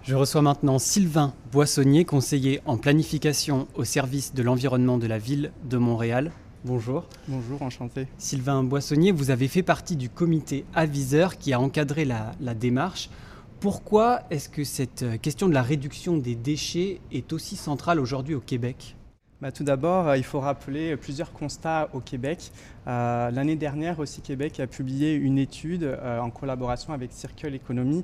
Je 0.04 0.16
reçois 0.16 0.42
maintenant 0.42 0.80
Sylvain 0.80 1.32
Boissonnier, 1.52 2.06
conseiller 2.06 2.60
en 2.66 2.78
planification 2.78 3.68
au 3.76 3.84
service 3.84 4.34
de 4.34 4.42
l'environnement 4.42 4.98
de 4.98 5.06
la 5.06 5.20
ville 5.20 5.52
de 5.64 5.78
Montréal. 5.78 6.32
Bonjour. 6.66 7.06
Bonjour, 7.28 7.62
enchanté. 7.62 8.08
Sylvain 8.18 8.64
Boissonnier, 8.64 9.12
vous 9.12 9.30
avez 9.30 9.48
fait 9.48 9.62
partie 9.62 9.96
du 9.96 10.10
comité 10.10 10.66
aviseur 10.74 11.38
qui 11.38 11.54
a 11.54 11.60
encadré 11.60 12.06
la, 12.06 12.32
la 12.42 12.56
démarche. 12.56 13.12
Pourquoi 13.60 14.22
est-ce 14.32 14.50
que 14.50 14.64
cette 14.64 15.22
question 15.22 15.48
de 15.48 15.54
la 15.54 15.62
réduction 15.62 16.18
des 16.18 16.34
déchets 16.34 17.00
est 17.12 17.32
aussi 17.32 17.56
centrale 17.56 18.00
aujourd'hui 18.00 18.34
au 18.34 18.42
Québec? 18.42 18.96
Bah, 19.42 19.52
tout 19.52 19.64
d'abord, 19.64 20.08
euh, 20.08 20.18
il 20.18 20.24
faut 20.24 20.40
rappeler 20.40 20.96
plusieurs 20.98 21.34
constats 21.34 21.90
au 21.94 22.00
Québec. 22.00 22.52
Euh, 22.88 23.32
l'année 23.32 23.56
dernière, 23.56 24.00
aussi 24.00 24.22
Québec 24.22 24.60
a 24.60 24.68
publié 24.68 25.14
une 25.14 25.38
étude 25.38 25.84
euh, 25.84 26.20
en 26.20 26.30
collaboration 26.30 26.94
avec 26.94 27.12
Circle 27.12 27.56
Economy 27.56 28.04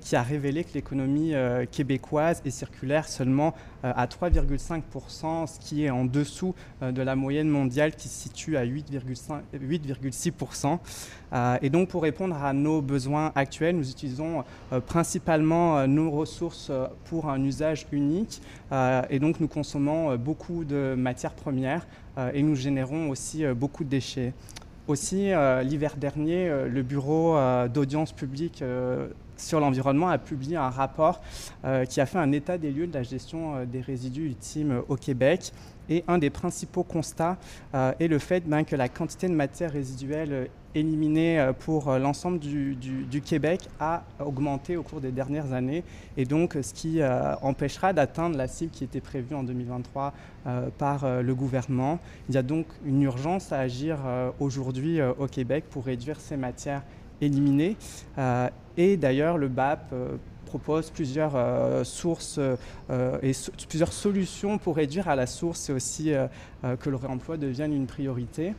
qui 0.00 0.16
a 0.16 0.22
révélé 0.22 0.64
que 0.64 0.74
l'économie 0.74 1.34
québécoise 1.70 2.42
est 2.44 2.50
circulaire 2.50 3.08
seulement 3.08 3.54
à 3.82 4.06
3,5%, 4.06 5.46
ce 5.46 5.58
qui 5.58 5.84
est 5.84 5.90
en 5.90 6.04
dessous 6.04 6.54
de 6.80 7.02
la 7.02 7.16
moyenne 7.16 7.48
mondiale 7.48 7.96
qui 7.96 8.08
se 8.08 8.22
situe 8.22 8.56
à 8.56 8.64
8,6%. 8.64 10.78
et 11.62 11.70
donc, 11.70 11.88
pour 11.88 12.02
répondre 12.02 12.36
à 12.36 12.52
nos 12.52 12.80
besoins 12.80 13.32
actuels, 13.34 13.76
nous 13.76 13.90
utilisons 13.90 14.44
principalement 14.86 15.86
nos 15.88 16.10
ressources 16.10 16.70
pour 17.06 17.28
un 17.28 17.42
usage 17.42 17.86
unique. 17.90 18.40
et 19.10 19.18
donc, 19.18 19.40
nous 19.40 19.48
consommons 19.48 20.16
beaucoup 20.16 20.64
de 20.64 20.94
matières 20.96 21.34
premières 21.34 21.72
euh, 21.72 22.01
et 22.34 22.42
nous 22.42 22.54
générons 22.54 23.10
aussi 23.10 23.44
euh, 23.44 23.54
beaucoup 23.54 23.84
de 23.84 23.88
déchets. 23.88 24.32
Aussi, 24.88 25.32
euh, 25.32 25.62
l'hiver 25.62 25.96
dernier, 25.96 26.50
le 26.68 26.82
Bureau 26.82 27.36
d'audience 27.72 28.12
publique 28.12 28.64
sur 29.36 29.60
l'environnement 29.60 30.08
a 30.08 30.18
publié 30.18 30.56
un 30.56 30.70
rapport 30.70 31.20
qui 31.88 32.00
a 32.00 32.06
fait 32.06 32.18
un 32.18 32.32
état 32.32 32.58
des 32.58 32.72
lieux 32.72 32.88
de 32.88 32.94
la 32.94 33.04
gestion 33.04 33.64
des 33.64 33.80
résidus 33.80 34.26
ultimes 34.26 34.82
au 34.88 34.96
Québec. 34.96 35.52
Et 35.92 36.04
un 36.08 36.16
des 36.16 36.30
principaux 36.30 36.84
constats 36.84 37.36
est 37.74 38.08
le 38.08 38.18
fait 38.18 38.48
ben, 38.48 38.64
que 38.64 38.76
la 38.76 38.88
quantité 38.88 39.28
de 39.28 39.34
matières 39.34 39.72
résiduelles 39.72 40.48
éliminé 40.74 41.38
euh, 41.38 41.52
pour 41.52 41.88
euh, 41.88 41.98
l'ensemble 41.98 42.38
du, 42.38 43.22
Québec 43.24 43.68
a 43.78 44.02
augmenté 44.18 44.76
au 44.76 44.82
cours 44.82 45.00
des 45.00 45.12
dernières 45.12 45.52
années 45.52 45.84
et 46.16 46.24
donc 46.24 46.56
ce 46.60 46.74
qui 46.74 47.00
euh, 47.00 47.34
empêchera 47.42 47.92
d'atteindre 47.92 48.36
la 48.36 48.48
cible 48.48 48.72
qui 48.72 48.84
était 48.84 49.00
prévue 49.00 49.34
en 49.34 49.42
2023 49.42 50.12
par 50.76 51.22
le 51.22 51.34
gouvernement. 51.36 52.00
Il 52.28 52.34
y 52.34 52.38
a 52.38 52.42
donc 52.42 52.66
une 52.84 53.02
urgence 53.02 53.52
à 53.52 53.60
agir 53.60 53.98
aujourd'hui 54.40 55.00
au 55.00 55.28
Québec 55.28 55.64
pour 55.70 55.84
réduire 55.84 56.18
ces 56.20 56.36
matières 56.36 56.82
éliminées 57.20 57.76
et 58.76 58.96
d'ailleurs 58.96 59.38
le 59.38 59.46
BAP 59.46 59.94
propose 60.58 60.90
plusieurs 60.90 61.34
sources 61.86 62.38
et 63.22 63.32
plusieurs 63.68 63.92
solutions 63.92 64.58
pour 64.58 64.76
réduire 64.76 65.08
à 65.08 65.16
la 65.16 65.26
source 65.26 65.70
et 65.70 65.72
aussi 65.72 66.12
que 66.80 66.90
le 66.90 66.96
réemploi 66.96 67.36
devienne 67.36 67.72
une 67.72 67.86
priorité. 67.86 68.54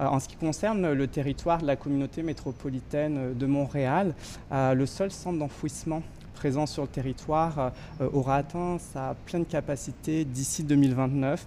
Euh, 0.00 0.06
en 0.06 0.20
ce 0.20 0.28
qui 0.28 0.36
concerne 0.36 0.92
le 0.92 1.06
territoire 1.06 1.60
de 1.60 1.66
la 1.66 1.76
communauté 1.76 2.22
métropolitaine 2.22 3.34
de 3.34 3.46
Montréal, 3.46 4.14
euh, 4.52 4.74
le 4.74 4.86
seul 4.86 5.10
centre 5.10 5.38
d'enfouissement 5.38 6.02
présent 6.34 6.66
sur 6.66 6.82
le 6.82 6.88
territoire 6.88 7.72
euh, 8.00 8.08
aura 8.12 8.36
atteint 8.36 8.78
sa 8.78 9.16
pleine 9.24 9.46
capacité 9.46 10.24
d'ici 10.24 10.64
2029. 10.64 11.46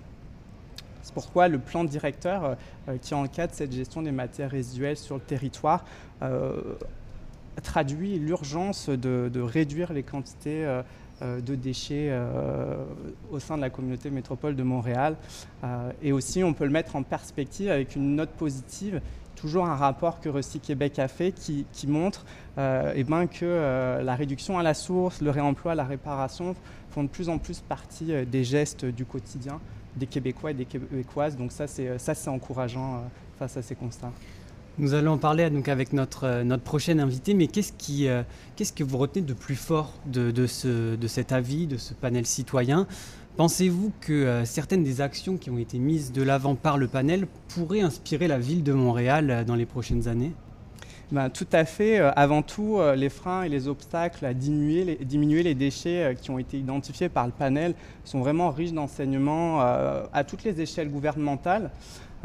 C'est 1.03 1.13
pourquoi 1.13 1.47
le 1.47 1.59
plan 1.59 1.83
directeur 1.83 2.55
qui 3.01 3.15
encadre 3.15 3.53
cette 3.53 3.71
gestion 3.71 4.03
des 4.03 4.11
matières 4.11 4.51
résiduelles 4.51 4.97
sur 4.97 5.15
le 5.15 5.21
territoire 5.21 5.83
traduit 7.61 8.19
l'urgence 8.19 8.89
de, 8.89 9.41
réduire 9.41 9.93
les 9.93 10.03
quantités 10.03 10.65
euh, 11.21 11.41
de 11.41 11.53
déchets 11.53 12.07
euh, 12.11 12.85
au 13.29 13.39
sein 13.39 13.57
de 13.57 13.61
la 13.61 13.69
communauté 13.69 14.09
métropole 14.09 14.55
de 14.55 14.63
Montréal. 14.63 15.17
Euh, 15.65 15.91
et 16.01 16.13
aussi, 16.13 16.45
on 16.45 16.53
peut 16.53 16.63
le 16.63 16.69
mettre 16.69 16.95
en 16.95 17.03
perspective 17.03 17.69
avec 17.69 17.97
une 17.97 18.15
note 18.15 18.29
positive 18.29 19.01
toujours 19.35 19.65
un 19.65 19.75
rapport 19.75 20.21
que 20.21 20.29
Recy 20.29 20.61
Québec 20.61 20.97
a 20.97 21.09
fait 21.09 21.31
qui, 21.31 21.65
montre 21.87 22.25
eh 22.57 23.05
ben, 23.05 23.25
que 23.25 24.01
la 24.03 24.15
réduction 24.15 24.59
à 24.59 24.63
la 24.63 24.73
source, 24.73 25.21
le 25.21 25.29
réemploi, 25.29 25.75
la 25.75 25.85
réparation 25.85 26.57
font 26.89 27.03
de 27.05 27.07
plus 27.07 27.29
en 27.29 27.37
plus 27.37 27.61
partie 27.61 28.25
des 28.25 28.43
gestes 28.43 28.83
du 28.83 29.05
quotidien 29.05 29.61
des 29.95 30.07
Québécois 30.07 30.51
et 30.51 30.55
des 30.55 30.65
Québécoises. 30.65 31.37
Donc 31.37 31.53
ça, 31.53 31.67
c'est 31.67 32.27
encourageant 32.27 33.05
face 33.37 33.55
à 33.55 33.61
ces 33.61 33.75
constats. 33.75 34.11
Nous 34.79 34.93
allons 34.93 35.11
en 35.11 35.17
parler 35.17 35.49
donc 35.49 35.67
avec 35.67 35.91
notre, 35.91 36.23
euh, 36.23 36.43
notre 36.45 36.63
prochaine 36.63 37.01
invité, 37.01 37.33
mais 37.33 37.49
euh, 37.49 38.23
qu'est-ce 38.55 38.71
que 38.71 38.83
vous 38.85 38.97
retenez 38.97 39.25
de 39.25 39.33
plus 39.33 39.57
fort 39.57 39.93
de, 40.05 40.31
de, 40.31 40.47
ce, 40.47 40.95
de 40.95 41.07
cet 41.07 41.33
avis, 41.33 41.67
de 41.67 41.75
ce 41.75 41.93
panel 41.93 42.25
citoyen? 42.25 42.87
Pensez-vous 43.35 43.91
que 43.99 44.13
euh, 44.13 44.45
certaines 44.45 44.85
des 44.85 45.01
actions 45.01 45.35
qui 45.35 45.49
ont 45.49 45.57
été 45.57 45.79
mises 45.79 46.13
de 46.13 46.23
l'avant 46.23 46.55
par 46.55 46.77
le 46.77 46.87
panel 46.87 47.27
pourraient 47.49 47.81
inspirer 47.81 48.29
la 48.29 48.39
ville 48.39 48.63
de 48.63 48.71
Montréal 48.71 49.43
dans 49.45 49.55
les 49.55 49.65
prochaines 49.65 50.07
années? 50.07 50.31
Ben, 51.11 51.29
tout 51.29 51.47
à 51.51 51.65
fait. 51.65 51.97
Avant 51.97 52.41
tout, 52.41 52.79
les 52.95 53.09
freins 53.09 53.41
et 53.41 53.49
les 53.49 53.67
obstacles 53.67 54.23
à 54.25 54.33
diminuer 54.35 54.83
les, 54.85 54.95
diminuer 54.95 55.41
les 55.41 55.55
déchets 55.55 56.15
qui 56.21 56.29
ont 56.29 56.37
été 56.37 56.59
identifiés 56.59 57.09
par 57.09 57.25
le 57.25 57.33
panel 57.33 57.73
sont 58.05 58.19
vraiment 58.19 58.51
riches 58.51 58.73
d'enseignements 58.73 59.59
à 59.59 60.23
toutes 60.23 60.43
les 60.43 60.61
échelles 60.61 60.91
gouvernementales. 60.91 61.71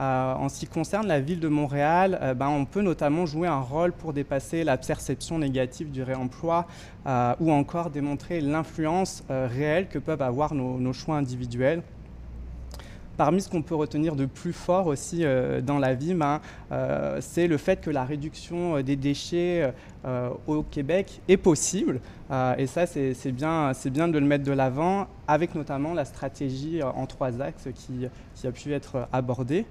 Euh, 0.00 0.34
en 0.34 0.48
ce 0.48 0.60
qui 0.60 0.66
concerne 0.66 1.06
la 1.06 1.20
ville 1.20 1.40
de 1.40 1.48
Montréal, 1.48 2.18
euh, 2.20 2.34
ben, 2.34 2.48
on 2.48 2.64
peut 2.64 2.82
notamment 2.82 3.26
jouer 3.26 3.46
un 3.46 3.60
rôle 3.60 3.92
pour 3.92 4.12
dépasser 4.12 4.64
la 4.64 4.76
perception 4.76 5.38
négative 5.38 5.90
du 5.90 6.02
réemploi 6.02 6.66
euh, 7.06 7.34
ou 7.40 7.52
encore 7.52 7.90
démontrer 7.90 8.40
l'influence 8.40 9.22
réelle 9.28 9.88
que 9.88 9.98
peuvent 9.98 10.22
avoir 10.22 10.54
nos 10.54 10.92
choix 10.92 11.16
individuels. 11.16 11.82
Parmi 13.16 13.40
ce 13.40 13.48
qu'on 13.48 13.62
peut 13.62 13.76
retenir 13.76 14.16
de 14.16 14.26
plus 14.26 14.52
fort 14.52 14.88
aussi 14.88 15.20
euh, 15.24 15.60
dans 15.60 15.78
la 15.78 15.94
vie, 15.94 16.14
ben, 16.14 16.40
euh, 16.72 17.18
c'est 17.20 17.46
le 17.46 17.58
fait 17.58 17.80
que 17.80 17.90
la 17.90 18.04
réduction 18.04 18.76
euh, 18.76 18.82
des 18.82 18.96
déchets 18.96 19.72
au 20.46 20.62
Québec 20.62 21.22
est 21.28 21.38
possible. 21.38 22.00
et 22.58 22.66
ça, 22.66 22.84
c'est 22.86 23.32
bien, 23.32 23.72
de 23.72 24.18
le 24.18 24.26
mettre 24.26 24.44
de 24.44 24.52
l'avant, 24.52 25.06
avec 25.26 25.54
notamment 25.54 25.94
la 25.94 26.04
stratégie 26.04 26.82
en 26.82 27.06
trois 27.06 27.40
axes 27.40 27.68
qui, 27.74 28.06
qui 28.34 28.46
a 28.46 28.52
pu 28.52 28.74
être 28.74 29.08
abordée. 29.14 29.64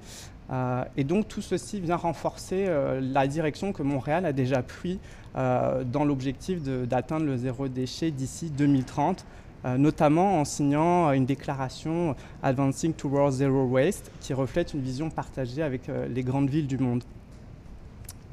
et 0.97 1.03
donc 1.03 1.27
tout 1.27 1.43
ceci 1.43 1.79
vient 1.79 1.97
renforcer 1.97 2.67
la 2.99 3.27
direction 3.27 3.73
que 3.73 3.83
Montréal 3.83 4.25
a 4.25 4.33
déjà 4.33 4.63
pris 4.63 4.99
dans 5.35 6.03
l'objectif 6.03 6.63
d'atteindre 6.63 7.27
le 7.27 7.37
zéro 7.37 7.67
déchet 7.67 8.09
d'ici 8.09 8.49
2030. 8.49 9.23
Euh, 9.65 9.77
notamment 9.77 10.41
en 10.41 10.45
signant 10.45 11.09
une 11.13 11.25
déclaration 11.25 12.17
Advancing 12.41 12.93
Towards 12.93 13.31
Zero 13.31 13.63
Waste 13.63 14.11
qui 14.19 14.33
reflète 14.33 14.73
une 14.73 14.81
vision 14.81 15.09
partagée 15.09 15.63
avec 15.63 15.87
euh, 15.87 16.05
les 16.09 16.21
grandes 16.21 16.49
villes 16.49 16.67
du 16.67 16.77
monde. 16.77 17.01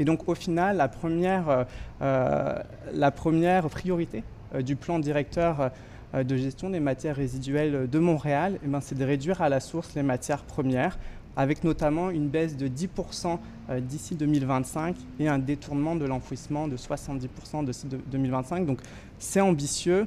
Et 0.01 0.05
donc 0.05 0.29
au 0.29 0.35
final, 0.35 0.79
la 0.79 0.89
première, 0.89 1.67
euh, 2.03 2.55
la 2.93 3.11
première 3.13 3.69
priorité 3.69 4.25
du 4.61 4.75
plan 4.75 4.99
directeur 4.99 5.71
de 6.15 6.37
gestion 6.37 6.71
des 6.71 6.81
matières 6.81 7.15
résiduelles 7.15 7.89
de 7.89 7.99
Montréal, 8.01 8.59
eh 8.65 8.67
ben, 8.67 8.81
c'est 8.81 8.97
de 8.97 9.05
réduire 9.05 9.43
à 9.43 9.49
la 9.49 9.61
source 9.61 9.95
les 9.95 10.03
matières 10.03 10.43
premières 10.43 10.99
avec 11.41 11.65
notamment 11.65 12.11
une 12.11 12.29
baisse 12.29 12.57
de 12.57 12.69
10% 12.69 13.39
d'ici 13.81 14.15
2025 14.15 14.97
et 15.19 15.29
un 15.29 15.39
détournement 15.39 15.97
de 15.97 16.05
l'enfouissement 16.05 16.69
de 16.69 16.77
70% 16.77 17.65
d'ici 17.65 17.87
2025. 17.87 18.67
Donc 18.67 18.81
c'est 19.19 19.41
ambitieux. 19.41 20.07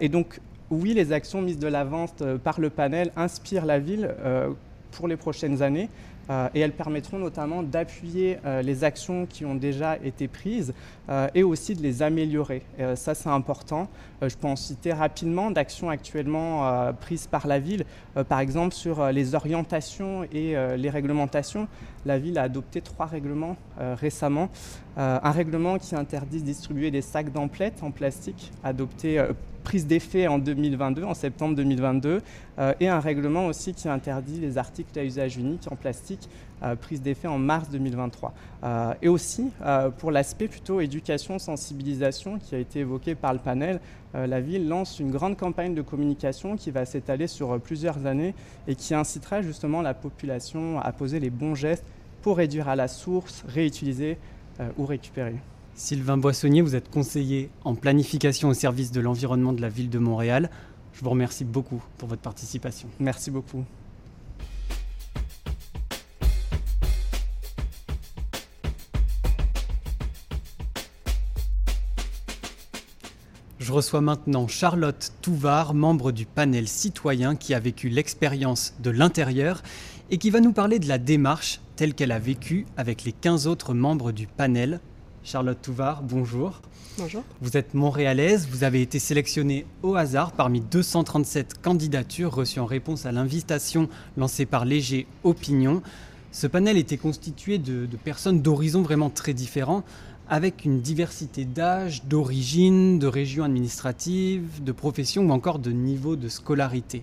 et 0.00 0.08
donc 0.08 0.40
oui, 0.70 0.94
les 0.94 1.12
actions 1.12 1.42
mises 1.42 1.58
de 1.58 1.68
l'avance 1.68 2.14
par 2.42 2.60
le 2.60 2.70
panel 2.70 3.12
inspirent 3.16 3.66
la 3.66 3.78
ville 3.78 4.14
pour 4.92 5.08
les 5.08 5.16
prochaines 5.16 5.60
années. 5.62 5.88
Euh, 6.30 6.48
et 6.54 6.60
elles 6.60 6.72
permettront 6.72 7.18
notamment 7.18 7.62
d'appuyer 7.62 8.38
euh, 8.44 8.62
les 8.62 8.84
actions 8.84 9.26
qui 9.26 9.44
ont 9.44 9.54
déjà 9.54 9.98
été 10.02 10.28
prises 10.28 10.72
euh, 11.08 11.28
et 11.34 11.42
aussi 11.42 11.74
de 11.74 11.82
les 11.82 12.02
améliorer. 12.02 12.62
ça, 12.94 13.14
c'est 13.14 13.28
important. 13.28 13.88
je 14.22 14.34
peux 14.36 14.46
en 14.46 14.56
citer 14.56 14.92
rapidement 14.92 15.50
d'actions 15.50 15.90
actuellement 15.90 16.92
prises 17.00 17.26
par 17.26 17.46
la 17.46 17.58
ville, 17.58 17.84
par 18.28 18.40
exemple 18.40 18.74
sur 18.74 19.06
les 19.12 19.34
orientations 19.34 20.24
et 20.32 20.54
les 20.76 20.90
réglementations. 20.90 21.68
La 22.06 22.18
ville 22.18 22.38
a 22.38 22.42
adopté 22.42 22.80
trois 22.80 23.06
règlements 23.06 23.56
récemment. 23.78 24.48
un 24.96 25.30
règlement 25.30 25.78
qui 25.78 25.94
interdit 25.94 26.40
de 26.40 26.46
distribuer 26.46 26.90
des 26.90 27.02
sacs 27.02 27.32
d'emplettes 27.32 27.82
en 27.82 27.90
plastique, 27.90 28.50
adopté 28.62 29.22
prise 29.64 29.86
d'effet 29.86 30.28
en 30.28 30.38
2022, 30.38 31.02
en 31.02 31.14
septembre 31.14 31.56
2022, 31.56 32.20
euh, 32.58 32.74
et 32.78 32.88
un 32.88 33.00
règlement 33.00 33.46
aussi 33.46 33.74
qui 33.74 33.88
interdit 33.88 34.38
les 34.38 34.58
articles 34.58 34.96
à 34.96 35.02
usage 35.02 35.36
unique 35.38 35.66
en 35.70 35.74
plastique, 35.74 36.13
euh, 36.62 36.76
prise 36.76 37.02
d'effet 37.02 37.28
en 37.28 37.38
mars 37.38 37.68
2023. 37.70 38.32
Euh, 38.62 38.94
et 39.02 39.08
aussi, 39.08 39.50
pour 39.98 40.10
l'aspect 40.10 40.48
plutôt 40.48 40.80
éducation, 40.80 41.38
sensibilisation 41.38 42.38
qui 42.38 42.54
a 42.54 42.58
été 42.58 42.80
évoqué 42.80 43.14
par 43.14 43.32
le 43.32 43.38
panel, 43.38 43.80
la 44.14 44.40
ville 44.40 44.68
lance 44.68 45.00
une 45.00 45.10
grande 45.10 45.36
campagne 45.36 45.74
de 45.74 45.82
communication 45.82 46.56
qui 46.56 46.70
va 46.70 46.84
s'étaler 46.84 47.26
sur 47.26 47.60
plusieurs 47.60 48.06
années 48.06 48.34
et 48.68 48.76
qui 48.76 48.94
incitera 48.94 49.42
justement 49.42 49.82
la 49.82 49.92
population 49.92 50.78
à 50.80 50.92
poser 50.92 51.18
les 51.18 51.30
bons 51.30 51.56
gestes 51.56 51.84
pour 52.22 52.36
réduire 52.36 52.68
à 52.68 52.76
la 52.76 52.86
source, 52.86 53.44
réutiliser 53.48 54.16
ou 54.78 54.86
récupérer. 54.86 55.34
Sylvain 55.74 56.16
Boissonnier, 56.16 56.62
vous 56.62 56.76
êtes 56.76 56.88
conseiller 56.88 57.50
en 57.64 57.74
planification 57.74 58.48
au 58.48 58.54
service 58.54 58.92
de 58.92 59.00
l'environnement 59.00 59.52
de 59.52 59.60
la 59.60 59.68
ville 59.68 59.90
de 59.90 59.98
Montréal. 59.98 60.48
Je 60.92 61.02
vous 61.02 61.10
remercie 61.10 61.44
beaucoup 61.44 61.82
pour 61.98 62.08
votre 62.08 62.22
participation. 62.22 62.88
Merci 63.00 63.32
beaucoup. 63.32 63.64
Reçois 73.74 74.00
maintenant 74.00 74.46
Charlotte 74.46 75.12
Touvard, 75.20 75.74
membre 75.74 76.12
du 76.12 76.26
panel 76.26 76.68
citoyen 76.68 77.34
qui 77.34 77.54
a 77.54 77.58
vécu 77.58 77.88
l'expérience 77.88 78.74
de 78.78 78.90
l'intérieur 78.90 79.62
et 80.10 80.18
qui 80.18 80.30
va 80.30 80.38
nous 80.38 80.52
parler 80.52 80.78
de 80.78 80.86
la 80.86 80.98
démarche 80.98 81.60
telle 81.74 81.92
qu'elle 81.92 82.12
a 82.12 82.20
vécue 82.20 82.66
avec 82.76 83.02
les 83.02 83.10
15 83.10 83.48
autres 83.48 83.74
membres 83.74 84.12
du 84.12 84.28
panel 84.28 84.80
Charlotte 85.24 85.60
Touvard, 85.60 86.02
bonjour. 86.02 86.60
Bonjour. 86.98 87.24
Vous 87.40 87.56
êtes 87.56 87.74
montréalaise, 87.74 88.46
vous 88.48 88.62
avez 88.62 88.80
été 88.80 89.00
sélectionnée 89.00 89.66
au 89.82 89.96
hasard 89.96 90.30
parmi 90.32 90.60
237 90.60 91.60
candidatures 91.60 92.32
reçues 92.32 92.60
en 92.60 92.66
réponse 92.66 93.06
à 93.06 93.12
l'invitation 93.12 93.88
lancée 94.16 94.46
par 94.46 94.64
Léger 94.64 95.08
Opinion. 95.24 95.82
Ce 96.30 96.46
panel 96.46 96.76
était 96.76 96.96
constitué 96.96 97.58
de, 97.58 97.88
personnes 98.04 98.40
d'horizons 98.40 98.82
vraiment 98.82 99.10
très 99.10 99.34
différents, 99.34 99.82
avec 100.28 100.64
une 100.64 100.80
diversité 100.80 101.44
d'âge, 101.44 102.04
d'origine, 102.04 102.98
de 102.98 103.06
régions 103.06 103.44
administratives, 103.44 104.62
de 104.62 104.72
professions 104.72 105.22
ou 105.22 105.30
encore 105.30 105.58
de 105.58 105.70
niveau 105.70 106.16
de 106.16 106.28
scolarité. 106.28 107.02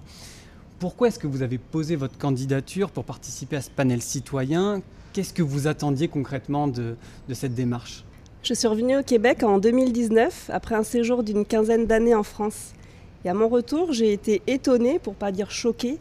Pourquoi 0.79 1.09
est-ce 1.09 1.19
que 1.19 1.27
vous 1.27 1.43
avez 1.43 1.59
posé 1.59 1.95
votre 1.95 2.17
candidature 2.17 2.89
pour 2.89 3.03
participer 3.03 3.57
à 3.57 3.61
ce 3.61 3.69
panel 3.69 4.01
citoyen? 4.01 4.81
Qu'est-ce 5.13 5.33
que 5.33 5.43
vous 5.43 5.67
attendiez 5.67 6.07
concrètement 6.07 6.67
de 6.67 6.95
cette 7.33 7.53
démarche? 7.53 8.03
Je 8.43 8.55
suis 8.55 8.67
revenue 8.67 8.97
au 8.97 9.03
Québec 9.03 9.43
en 9.43 9.59
2019 9.59 10.49
après 10.51 10.73
un 10.73 10.83
séjour 10.83 11.21
d'une 11.21 11.45
quinzaine 11.45 11.85
d'années 11.85 12.15
en 12.15 12.23
France. 12.23 12.73
Et 13.23 13.29
à 13.29 13.35
mon 13.35 13.47
retour, 13.47 13.93
j'ai 13.93 14.11
été 14.13 14.41
étonnée, 14.47 14.97
pour 14.97 15.13
pas 15.13 15.31
dire 15.31 15.51
choquée, 15.51 15.99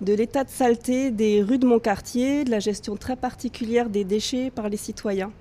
de 0.00 0.14
l'état 0.14 0.44
de 0.44 0.50
saleté 0.50 1.10
des 1.10 1.42
rues 1.42 1.58
de 1.58 1.66
mon 1.66 1.80
quartier, 1.80 2.44
de 2.44 2.50
la 2.52 2.60
gestion 2.60 2.94
très 2.96 3.16
particulière 3.16 3.90
des 3.90 4.04
déchets 4.04 4.50
par 4.50 4.68
les 4.68 4.76
citoyens. 4.76 5.32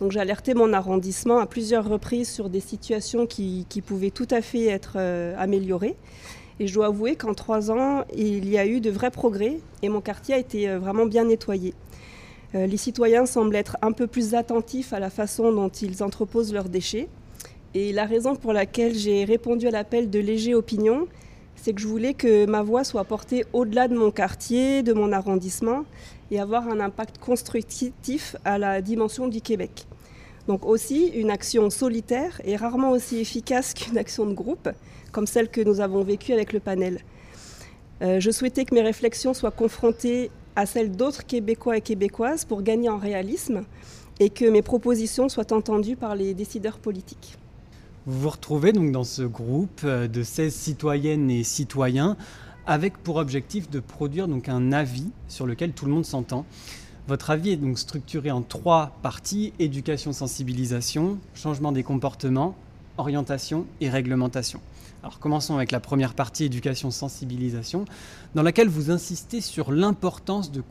Donc 0.00 0.10
j'ai 0.10 0.20
alerté 0.20 0.54
mon 0.54 0.72
arrondissement 0.72 1.38
à 1.38 1.46
plusieurs 1.46 1.88
reprises 1.88 2.28
sur 2.28 2.50
des 2.50 2.60
situations 2.60 3.26
qui, 3.26 3.66
pouvaient 3.86 4.10
tout 4.10 4.28
à 4.30 4.42
fait 4.42 4.66
être 4.66 4.94
euh, 4.96 5.34
améliorées. 5.38 5.96
Et 6.60 6.66
je 6.66 6.74
dois 6.74 6.86
avouer 6.86 7.16
qu'en 7.16 7.34
trois 7.34 7.70
ans, 7.70 8.04
il 8.14 8.48
y 8.48 8.58
a 8.58 8.66
eu 8.66 8.80
de 8.80 8.90
vrais 8.90 9.10
progrès 9.10 9.58
et 9.82 9.88
mon 9.88 10.00
quartier 10.00 10.34
a 10.34 10.38
été 10.38 10.68
euh, 10.68 10.78
vraiment 10.78 11.06
bien 11.06 11.24
nettoyé. 11.24 11.74
Euh, 12.54 12.66
les 12.66 12.76
citoyens 12.76 13.26
semblent 13.26 13.56
être 13.56 13.76
un 13.82 13.92
peu 13.92 14.06
plus 14.06 14.34
attentifs 14.34 14.92
à 14.92 15.00
la 15.00 15.10
façon 15.10 15.52
dont 15.52 15.68
ils 15.68 16.02
entreposent 16.02 16.52
leurs 16.52 16.68
déchets. 16.68 17.08
Et 17.74 17.92
la 17.92 18.04
raison 18.04 18.36
pour 18.36 18.52
laquelle 18.52 18.94
j'ai 18.94 19.24
répondu 19.24 19.66
à 19.66 19.72
l'appel 19.72 20.08
de 20.10 20.20
Léger 20.20 20.54
Opinion, 20.54 21.08
c'est 21.56 21.72
que 21.72 21.80
je 21.80 21.88
voulais 21.88 22.14
que 22.14 22.46
ma 22.46 22.62
voix 22.62 22.84
soit 22.84 23.04
portée 23.04 23.44
au-delà 23.52 23.88
de 23.88 23.96
mon 23.96 24.12
quartier, 24.12 24.82
de 24.84 24.92
mon 24.92 25.12
arrondissement, 25.12 25.84
et 26.30 26.40
avoir 26.40 26.68
un 26.68 26.80
impact 26.80 27.18
constructif 27.18 28.36
à 28.44 28.58
la 28.58 28.82
dimension 28.82 29.28
du 29.28 29.40
Québec. 29.40 29.86
Donc 30.46 30.66
aussi, 30.66 31.08
une 31.08 31.30
action 31.30 31.70
solitaire 31.70 32.40
est 32.44 32.56
rarement 32.56 32.90
aussi 32.90 33.18
efficace 33.18 33.74
qu'une 33.74 33.98
action 33.98 34.26
de 34.26 34.34
groupe, 34.34 34.68
comme 35.12 35.26
celle 35.26 35.48
que 35.48 35.60
nous 35.60 35.80
avons 35.80 36.02
vécue 36.02 36.32
avec 36.32 36.52
le 36.52 36.60
panel. 36.60 37.00
Euh, 38.02 38.20
je 38.20 38.30
souhaitais 38.30 38.64
que 38.64 38.74
mes 38.74 38.82
réflexions 38.82 39.34
soient 39.34 39.50
confrontées 39.50 40.30
à 40.56 40.66
celles 40.66 40.92
d'autres 40.92 41.24
Québécois 41.24 41.78
et 41.78 41.80
Québécoises 41.80 42.44
pour 42.44 42.62
gagner 42.62 42.88
en 42.88 42.98
réalisme 42.98 43.62
et 44.20 44.30
que 44.30 44.44
mes 44.44 44.62
propositions 44.62 45.28
soient 45.28 45.52
entendues 45.52 45.96
par 45.96 46.14
les 46.14 46.34
décideurs 46.34 46.78
politiques. 46.78 47.36
Vous 48.06 48.20
vous 48.20 48.28
retrouvez 48.28 48.72
donc 48.72 48.92
dans 48.92 49.04
ce 49.04 49.22
groupe 49.22 49.80
euh, 49.84 50.08
de 50.08 50.22
16 50.22 50.54
citoyennes 50.54 51.30
et 51.30 51.42
citoyens 51.42 52.16
avec 52.66 52.98
pour 52.98 53.16
objectif 53.16 53.70
de 53.70 53.80
produire 53.80 54.28
donc 54.28 54.48
un 54.48 54.72
avis 54.72 55.10
sur 55.28 55.46
lequel 55.46 55.72
tout 55.72 55.86
le 55.86 55.92
monde 55.92 56.06
s'entend. 56.06 56.46
Votre 57.06 57.30
avis 57.30 57.50
est 57.50 57.56
donc 57.56 57.78
structuré 57.78 58.30
en 58.30 58.42
trois 58.42 58.96
parties 59.02 59.52
éducation, 59.58 60.12
sensibilisation, 60.12 61.18
changement 61.34 61.72
des 61.72 61.82
comportements, 61.82 62.54
orientation 62.96 63.66
et 63.80 63.90
réglementation. 63.90 64.60
Alors 65.02 65.18
commençons 65.18 65.56
avec 65.56 65.70
la 65.70 65.80
première 65.80 66.14
partie, 66.14 66.44
éducation, 66.44 66.90
sensibilisation, 66.90 67.84
dans 68.34 68.42
laquelle 68.42 68.68
vous 68.68 68.90
insistez 68.90 69.42
sur 69.42 69.70
l'importance 69.70 70.50
de 70.50 70.62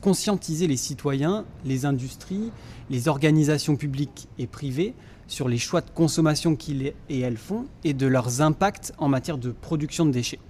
conscientiser 0.00 0.66
les 0.66 0.76
citoyens, 0.76 1.44
les 1.64 1.84
industries, 1.84 2.50
les 2.90 3.06
organisations 3.06 3.76
publiques 3.76 4.26
et 4.40 4.48
privées 4.48 4.94
sur 5.28 5.48
les 5.48 5.58
choix 5.58 5.82
de 5.82 5.90
consommation 5.90 6.56
qu'ils 6.56 6.94
et 7.08 7.20
elles 7.20 7.36
font 7.36 7.66
et 7.84 7.94
de 7.94 8.08
leurs 8.08 8.40
impacts 8.40 8.92
en 8.98 9.06
matière 9.06 9.38
de 9.38 9.52
production 9.52 10.04
de 10.04 10.10
déchets. 10.10 10.40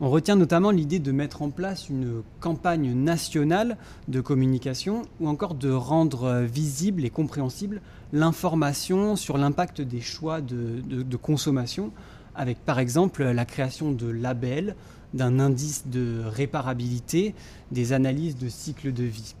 On 0.00 0.10
retient 0.10 0.36
notamment 0.36 0.70
l'idée 0.70 0.98
de 0.98 1.12
mettre 1.12 1.42
en 1.42 1.50
place 1.50 1.88
une 1.88 2.22
campagne 2.40 2.94
nationale 2.94 3.76
de 4.08 4.20
communication 4.20 5.02
ou 5.20 5.28
encore 5.28 5.54
de 5.54 5.70
rendre 5.70 6.40
visible 6.42 7.04
et 7.04 7.10
compréhensible 7.10 7.80
l'information 8.12 9.14
sur 9.14 9.38
l'impact 9.38 9.80
des 9.80 10.00
choix 10.00 10.40
de 10.40 11.16
consommation 11.16 11.92
avec 12.34 12.58
par 12.64 12.78
exemple 12.78 13.22
la 13.22 13.44
création 13.44 13.92
de 13.92 14.08
labels, 14.08 14.74
d'un 15.12 15.38
indice 15.38 15.86
de 15.86 16.22
réparabilité, 16.24 17.34
des 17.70 17.92
analyses 17.92 18.36
de 18.36 18.48
cycle 18.48 18.92
de 18.92 19.04
vie. 19.04 19.34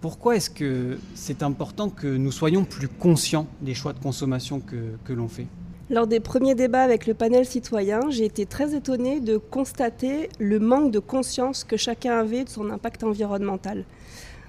Pourquoi 0.00 0.36
est-ce 0.36 0.50
que 0.50 0.98
c'est 1.14 1.42
important 1.42 1.88
que 1.88 2.06
nous 2.06 2.32
soyons 2.32 2.64
plus 2.64 2.88
conscients 2.88 3.46
des 3.60 3.74
choix 3.74 3.92
de 3.92 3.98
consommation 3.98 4.60
que, 4.60 4.96
que 5.04 5.12
l'on 5.12 5.28
fait? 5.28 5.46
Lors 5.88 6.08
des 6.08 6.18
premiers 6.18 6.56
débats 6.56 6.82
avec 6.82 7.06
le 7.06 7.14
panel 7.14 7.46
citoyen, 7.46 8.10
j'ai 8.10 8.24
été 8.24 8.44
très 8.44 8.74
étonnée 8.74 9.20
de 9.20 9.36
constater 9.36 10.28
le 10.40 10.58
manque 10.58 10.90
de 10.90 10.98
conscience 10.98 11.62
que 11.62 11.76
chacun 11.76 12.18
avait 12.18 12.42
de 12.42 12.48
son 12.48 12.70
impact 12.70 13.04
environnemental. 13.04 13.84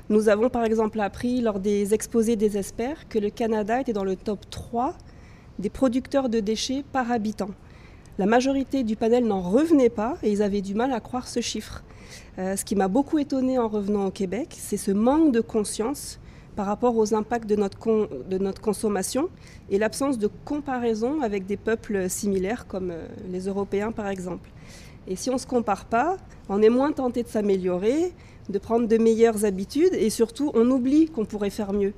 Nous 0.10 0.30
avons 0.30 0.50
par 0.50 0.63
exemple 0.63 1.00
appris 1.00 1.41
lors 1.41 1.60
des 1.60 1.93
exposés 1.93 2.38
des 2.38 2.58
experts 2.58 3.08
que 3.08 3.19
le 3.19 3.30
Canada 3.30 3.80
était 3.80 3.93
dans 3.93 4.04
le 4.04 4.15
top 4.15 4.50
3 4.50 4.95
des 5.60 5.69
producteurs 5.69 6.30
de 6.30 6.39
déchets 6.39 6.84
par 6.91 7.12
habitant. 7.12 7.50
La 8.17 8.26
majorité 8.26 8.84
du 8.84 8.95
panel 8.95 9.28
n'en 9.28 9.41
revenait 9.41 9.89
pas 9.89 10.17
et 10.23 10.32
ils 10.32 10.41
avaient 10.41 10.62
du 10.62 10.73
mal 10.73 10.91
à 10.91 11.00
croire 11.00 11.28
ce 11.28 11.39
chiffre. 11.39 11.84
Euh, 12.39 12.56
ce 12.56 12.65
qui 12.65 12.76
m'a 12.76 12.88
beaucoup 12.88 13.19
étonné 13.19 13.60
en 13.60 13.67
revenant 13.67 14.08
au 14.08 14.12
Québec, 14.12 14.56
c'est 14.58 14.78
ce 14.78 14.91
manque 14.91 15.32
de 15.32 15.41
conscience 15.41 16.19
par 16.58 16.65
rapport 16.65 16.98
aux 16.98 17.13
impacts 17.13 17.48
de 17.48 17.56
notre, 17.56 18.62
consommation 18.62 19.30
et 19.70 19.78
l'absence 19.78 20.17
de 20.17 20.28
comparaison 20.43 21.22
avec 21.22 21.46
des 21.46 21.56
peuples 21.56 22.10
similaires 22.10 22.65
comme 22.65 22.89
euh, 22.89 23.06
les 23.32 23.41
Européens 23.46 23.91
par 23.91 24.08
exemple. 24.08 24.50
Et 25.08 25.15
si 25.15 25.30
on 25.30 25.34
ne 25.34 25.38
se 25.38 25.46
compare 25.46 25.86
pas, 25.86 26.17
on 26.50 26.63
est 26.63 26.70
moins 26.70 26.91
tenté 26.91 27.22
de 27.22 27.28
s'améliorer, 27.28 28.12
de 28.50 28.58
prendre 28.58 28.88
de 28.88 28.98
meilleures 28.98 29.46
habitudes 29.46 29.93
et 29.93 30.10
surtout 30.10 30.52
on 30.56 30.70
oublie 30.72 31.10
qu'on 31.10 31.26
pourrait 31.26 31.52
faire 31.52 31.74
mieux. 31.74 31.93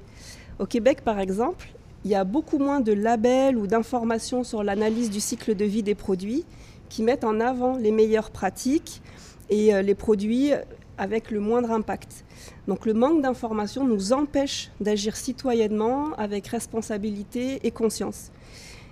Au 0.60 0.66
Québec 0.66 1.04
par 1.06 1.22
exemple, 1.22 1.70
il 2.04 2.12
y 2.12 2.16
a 2.16 2.26
beaucoup 2.26 2.58
moins 2.58 2.82
de 2.82 2.92
labels 2.92 3.58
ou 3.58 3.66
d'informations 3.66 4.44
sur 4.44 4.62
l'analyse 4.62 5.10
du 5.10 5.22
cycle 5.22 5.56
de 5.56 5.64
vie 5.64 5.84
des 5.84 5.96
produits 5.96 6.44
qui 6.90 7.02
mettent 7.02 7.24
en 7.24 7.40
avant 7.40 7.78
les 7.78 7.92
meilleures 7.92 8.30
pratiques 8.30 9.02
et 9.50 9.74
euh, 9.74 9.82
les 9.82 9.96
produits 9.96 10.52
avec 11.00 11.32
le 11.32 11.40
moindre 11.40 11.72
impact. 11.72 12.24
Donc 12.68 12.86
le 12.86 12.94
manque 12.94 13.24
d'information 13.24 13.88
nous 13.88 14.14
empêche 14.14 14.70
d'agir 14.80 15.16
citoyennement 15.16 16.14
avec 16.18 16.48
responsabilité 16.48 17.60
et 17.64 17.72
conscience. 17.72 18.32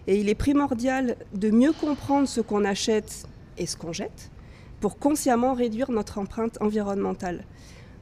Et 0.08 0.20
il 0.20 0.30
est 0.30 0.36
primordial 0.36 1.18
de 1.34 1.52
mieux 1.52 1.74
comprendre 1.74 2.28
ce 2.28 2.42
qu'on 2.42 2.66
achète 2.66 3.26
et 3.58 3.68
ce 3.68 3.78
qu'on 3.78 3.94
jette 3.94 4.32
pour 4.80 4.98
consciemment 4.98 5.54
réduire 5.54 5.92
notre 5.92 6.18
empreinte 6.18 6.58
environnementale. 6.62 7.44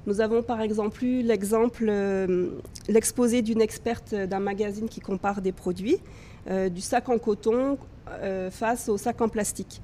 Nous 0.08 0.22
avons 0.22 0.44
par 0.44 0.62
exemple 0.62 1.04
eu 1.04 1.24
l'exemple, 1.24 1.86
euh, 1.90 2.50
l'exposé 2.88 3.42
d'une 3.42 3.62
experte 3.62 4.14
d'un 4.14 4.40
magazine 4.40 4.88
qui 4.88 5.00
compare 5.00 5.42
des 5.42 5.52
produits, 5.52 5.98
euh, 6.48 6.70
du 6.70 6.82
sac 6.82 7.10
en 7.10 7.18
coton 7.18 7.80
euh, 8.10 8.52
face 8.52 8.88
au 8.88 8.98
sac 8.98 9.20
en 9.22 9.30
plastique. 9.30 9.82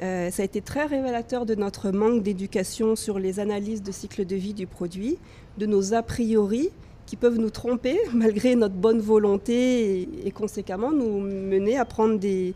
Ça 0.00 0.42
a 0.42 0.44
été 0.44 0.60
très 0.60 0.86
révélateur 0.86 1.44
de 1.44 1.54
notre 1.54 1.90
manque 1.90 2.22
d'éducation 2.22 2.94
sur 2.94 3.18
les 3.18 3.40
analyses 3.40 3.82
de 3.82 3.90
cycle 3.90 4.24
de 4.24 4.36
vie 4.36 4.54
du 4.54 4.66
produit, 4.66 5.18
de 5.58 5.66
nos 5.66 5.92
a 5.94 6.02
priori 6.02 6.70
qui 7.06 7.16
peuvent 7.16 7.38
nous 7.38 7.50
tromper 7.50 7.98
malgré 8.14 8.54
notre 8.54 8.74
bonne 8.74 9.00
volonté 9.00 10.08
et, 10.24 10.30
conséquemment 10.30 10.92
nous 10.92 11.20
mener 11.20 11.78
à, 11.78 11.84
prendre 11.84 12.18
des, 12.18 12.54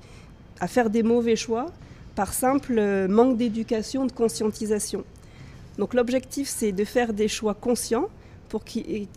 à 0.60 0.68
faire 0.68 0.90
des 0.90 1.02
mauvais 1.02 1.36
choix 1.36 1.66
par 2.14 2.32
simple 2.34 3.08
manque 3.08 3.38
d'éducation, 3.38 4.04
de 4.06 4.12
conscientisation. 4.12 5.04
Donc 5.78 5.94
l'objectif, 5.94 6.48
c'est 6.48 6.72
de 6.72 6.84
faire 6.84 7.12
des 7.12 7.28
choix 7.28 7.54
conscients 7.54 8.08
pour 8.48 8.64
qu'ils 8.64 9.08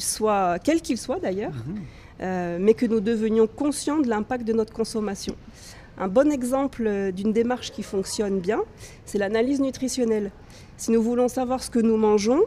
soient, 0.00 0.58
quels 0.58 0.80
qu'ils 0.82 0.98
soient 0.98 1.20
d'ailleurs, 1.20 1.52
mhm. 1.52 1.80
euh, 2.22 2.58
mais 2.60 2.74
que 2.74 2.86
nous 2.86 3.00
devenions 3.00 3.46
conscients 3.46 4.00
de 4.00 4.08
l'impact 4.08 4.44
de 4.44 4.52
notre 4.52 4.72
consommation. 4.72 5.36
Un 6.00 6.08
bon 6.08 6.32
exemple 6.32 7.12
d'une 7.12 7.34
démarche 7.34 7.72
qui 7.72 7.82
fonctionne 7.82 8.40
bien, 8.40 8.62
c'est 9.04 9.18
l'analyse 9.18 9.60
nutritionnelle. 9.60 10.30
Si 10.78 10.92
nous 10.92 11.02
voulons 11.02 11.28
savoir 11.28 11.62
ce 11.62 11.68
que 11.68 11.78
nous 11.78 11.98
mangeons, 11.98 12.40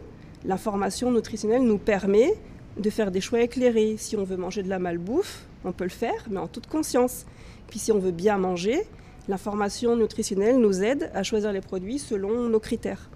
l'information 0.44 1.12
nutritionnelle 1.12 1.62
nous 1.62 1.78
permet 1.78 2.34
de 2.78 2.90
faire 2.90 3.12
des 3.12 3.22
choix 3.22 3.42
éclairés. 3.42 3.94
Si 4.00 4.18
on 4.18 4.24
veut 4.24 4.38
manger 4.38 4.64
de 4.64 4.70
la 4.70 4.80
malbouffe, 4.80 5.46
on 5.66 5.72
peut 5.72 5.84
le 5.84 5.92
faire, 5.92 6.26
mais 6.32 6.40
en 6.40 6.48
toute 6.48 6.66
conscience. 6.66 7.28
Puis 7.68 7.78
si 7.78 7.92
on 7.92 8.00
veut 8.00 8.10
bien 8.10 8.40
manger, 8.40 8.88
l'information 9.28 9.96
nutritionnelle 9.96 10.58
nous 10.58 10.82
aide 10.82 11.12
à 11.14 11.22
choisir 11.22 11.52
les 11.52 11.62
produits 11.62 12.00
selon 12.00 12.50
nos 12.50 12.60
critères. 12.60 13.12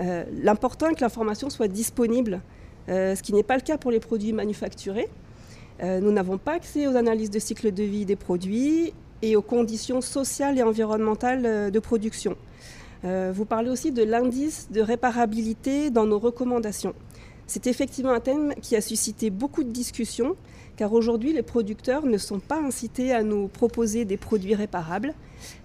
Euh, 0.00 0.22
l'important 0.40 0.88
est 0.88 0.94
que 0.94 1.00
l'information 1.00 1.50
soit 1.50 1.66
disponible, 1.66 2.42
euh, 2.88 3.16
ce 3.16 3.24
qui 3.24 3.32
n'est 3.32 3.42
pas 3.42 3.56
le 3.56 3.62
cas 3.62 3.76
pour 3.76 3.90
les 3.90 3.98
produits 3.98 4.32
manufacturés. 4.32 5.08
Euh, 5.82 5.98
nous 5.98 6.12
n'avons 6.12 6.38
pas 6.38 6.52
accès 6.52 6.86
aux 6.86 6.94
analyses 6.94 7.30
de 7.30 7.40
cycle 7.40 7.72
de 7.72 7.82
vie 7.82 8.04
des 8.04 8.14
produits 8.14 8.92
et 9.22 9.36
aux 9.36 9.42
conditions 9.42 10.00
sociales 10.00 10.58
et 10.58 10.62
environnementales 10.62 11.70
de 11.70 11.78
production. 11.78 12.36
Euh, 13.04 13.32
vous 13.34 13.44
parlez 13.44 13.70
aussi 13.70 13.92
de 13.92 14.02
l'indice 14.02 14.68
de 14.70 14.80
réparabilité 14.80 15.90
dans 15.90 16.06
nos 16.06 16.18
recommandations. 16.18 16.94
C'est 17.46 17.66
effectivement 17.66 18.12
un 18.12 18.20
thème 18.20 18.54
qui 18.60 18.76
a 18.76 18.80
suscité 18.80 19.30
beaucoup 19.30 19.64
de 19.64 19.70
discussions, 19.70 20.36
car 20.76 20.92
aujourd'hui 20.92 21.32
les 21.32 21.42
producteurs 21.42 22.04
ne 22.06 22.18
sont 22.18 22.40
pas 22.40 22.60
incités 22.60 23.12
à 23.12 23.22
nous 23.22 23.48
proposer 23.48 24.04
des 24.04 24.16
produits 24.16 24.54
réparables. 24.54 25.14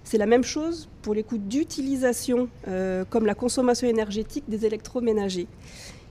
C'est 0.03 0.17
la 0.17 0.25
même 0.25 0.43
chose 0.43 0.87
pour 1.01 1.13
les 1.13 1.23
coûts 1.23 1.37
d'utilisation, 1.37 2.47
euh, 2.67 3.03
comme 3.09 3.25
la 3.25 3.35
consommation 3.35 3.87
énergétique 3.87 4.45
des 4.47 4.65
électroménagers. 4.65 5.47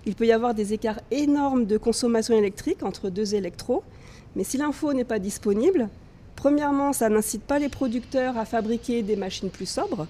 Il 0.04 0.16
peut 0.16 0.26
y 0.26 0.32
avoir 0.32 0.54
des 0.54 0.72
écarts 0.72 1.00
énormes 1.12 1.64
de 1.64 1.78
consommation 1.78 2.36
électrique 2.36 2.82
entre 2.82 3.08
deux 3.08 3.36
électros, 3.36 3.84
mais 4.34 4.42
si 4.44 4.56
l'info 4.56 4.92
n'est 4.92 5.04
pas 5.04 5.20
disponible, 5.20 5.88
premièrement, 6.42 6.92
ça 6.92 7.08
n'incite 7.08 7.44
pas 7.44 7.60
les 7.60 7.68
producteurs 7.68 8.36
à 8.36 8.44
fabriquer 8.44 9.04
des 9.04 9.14
machines 9.14 9.48
plus 9.48 9.68
sobres, 9.68 10.08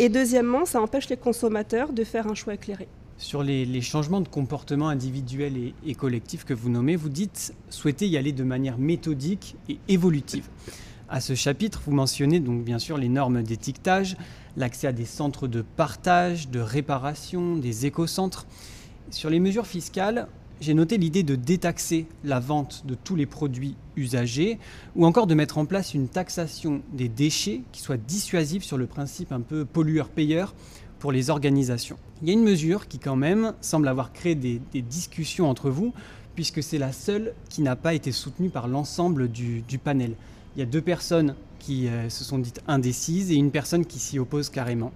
et 0.00 0.08
deuxièmement, 0.08 0.64
ça 0.64 0.82
empêche 0.82 1.08
les 1.08 1.16
consommateurs 1.16 1.92
de 1.92 2.02
faire 2.02 2.26
un 2.26 2.34
choix 2.34 2.54
éclairé. 2.54 2.88
Sur 3.18 3.44
les, 3.44 3.80
changements 3.80 4.20
de 4.20 4.26
comportement 4.26 4.88
individuel 4.88 5.56
et, 5.56 5.74
et, 5.86 5.94
collectif 5.94 6.42
que 6.44 6.54
vous 6.54 6.70
nommez, 6.70 6.96
vous 6.96 7.08
dites 7.08 7.54
souhaiter 7.70 8.08
y 8.08 8.16
aller 8.16 8.32
de 8.32 8.42
manière 8.42 8.78
méthodique 8.78 9.54
et 9.68 9.78
évolutive. 9.86 10.48
À 11.08 11.20
ce 11.20 11.36
chapitre, 11.36 11.80
vous 11.86 11.92
mentionnez 11.92 12.40
donc 12.40 12.64
bien 12.64 12.80
sûr 12.80 12.98
les 12.98 13.08
normes 13.08 13.44
d'étiquetage, 13.44 14.16
l'accès 14.56 14.88
à 14.88 14.92
des 14.92 15.04
centres 15.04 15.46
de 15.46 15.62
partage, 15.62 16.48
de 16.48 16.58
réparation, 16.58 17.54
des 17.54 17.86
écocentres. 17.86 18.44
Sur 19.10 19.30
les 19.30 19.38
mesures 19.38 19.68
fiscales, 19.68 20.26
j'ai 20.60 20.74
noté 20.74 20.96
l'idée 20.98 21.22
de 21.22 21.34
détaxer 21.34 22.06
la 22.22 22.40
vente 22.40 22.84
de 22.86 22.94
tous 22.94 23.16
les 23.16 23.26
produits 23.26 23.76
usagers 23.96 24.58
ou 24.96 25.06
encore 25.06 25.26
de 25.26 25.34
mettre 25.34 25.58
en 25.58 25.66
place 25.66 25.94
une 25.94 26.08
taxation 26.08 26.80
des 26.92 27.08
déchets 27.08 27.62
qui 27.72 27.80
soit 27.80 27.96
dissuasive 27.96 28.62
sur 28.62 28.78
le 28.78 28.86
principe 28.86 29.32
un 29.32 29.40
peu 29.40 29.64
pollueur-payeur 29.64 30.54
pour 30.98 31.12
les 31.12 31.28
organisations. 31.28 31.98
Il 32.22 32.28
y 32.28 32.30
a 32.30 32.34
une 32.34 32.44
mesure 32.44 32.88
qui 32.88 32.98
quand 32.98 33.16
même 33.16 33.52
semble 33.60 33.88
avoir 33.88 34.12
créé 34.12 34.34
des, 34.34 34.60
discussions 34.80 35.50
entre 35.50 35.70
vous 35.70 35.92
puisque 36.34 36.62
c'est 36.62 36.78
la 36.78 36.92
seule 36.92 37.34
qui 37.48 37.62
n'a 37.62 37.76
pas 37.76 37.94
été 37.94 38.10
soutenue 38.10 38.48
par 38.48 38.68
l'ensemble 38.68 39.28
du, 39.28 39.62
panel. 39.82 40.14
Il 40.56 40.60
y 40.60 40.62
a 40.62 40.66
deux 40.66 40.80
personnes 40.80 41.34
qui 41.58 41.88
euh, 41.88 42.08
se 42.08 42.24
sont 42.24 42.38
dites 42.38 42.60
indécises 42.66 43.30
et 43.30 43.34
une 43.34 43.50
personne 43.50 43.84
qui 43.84 43.98
s'y 43.98 44.18
oppose 44.18 44.50
carrément. 44.50 44.92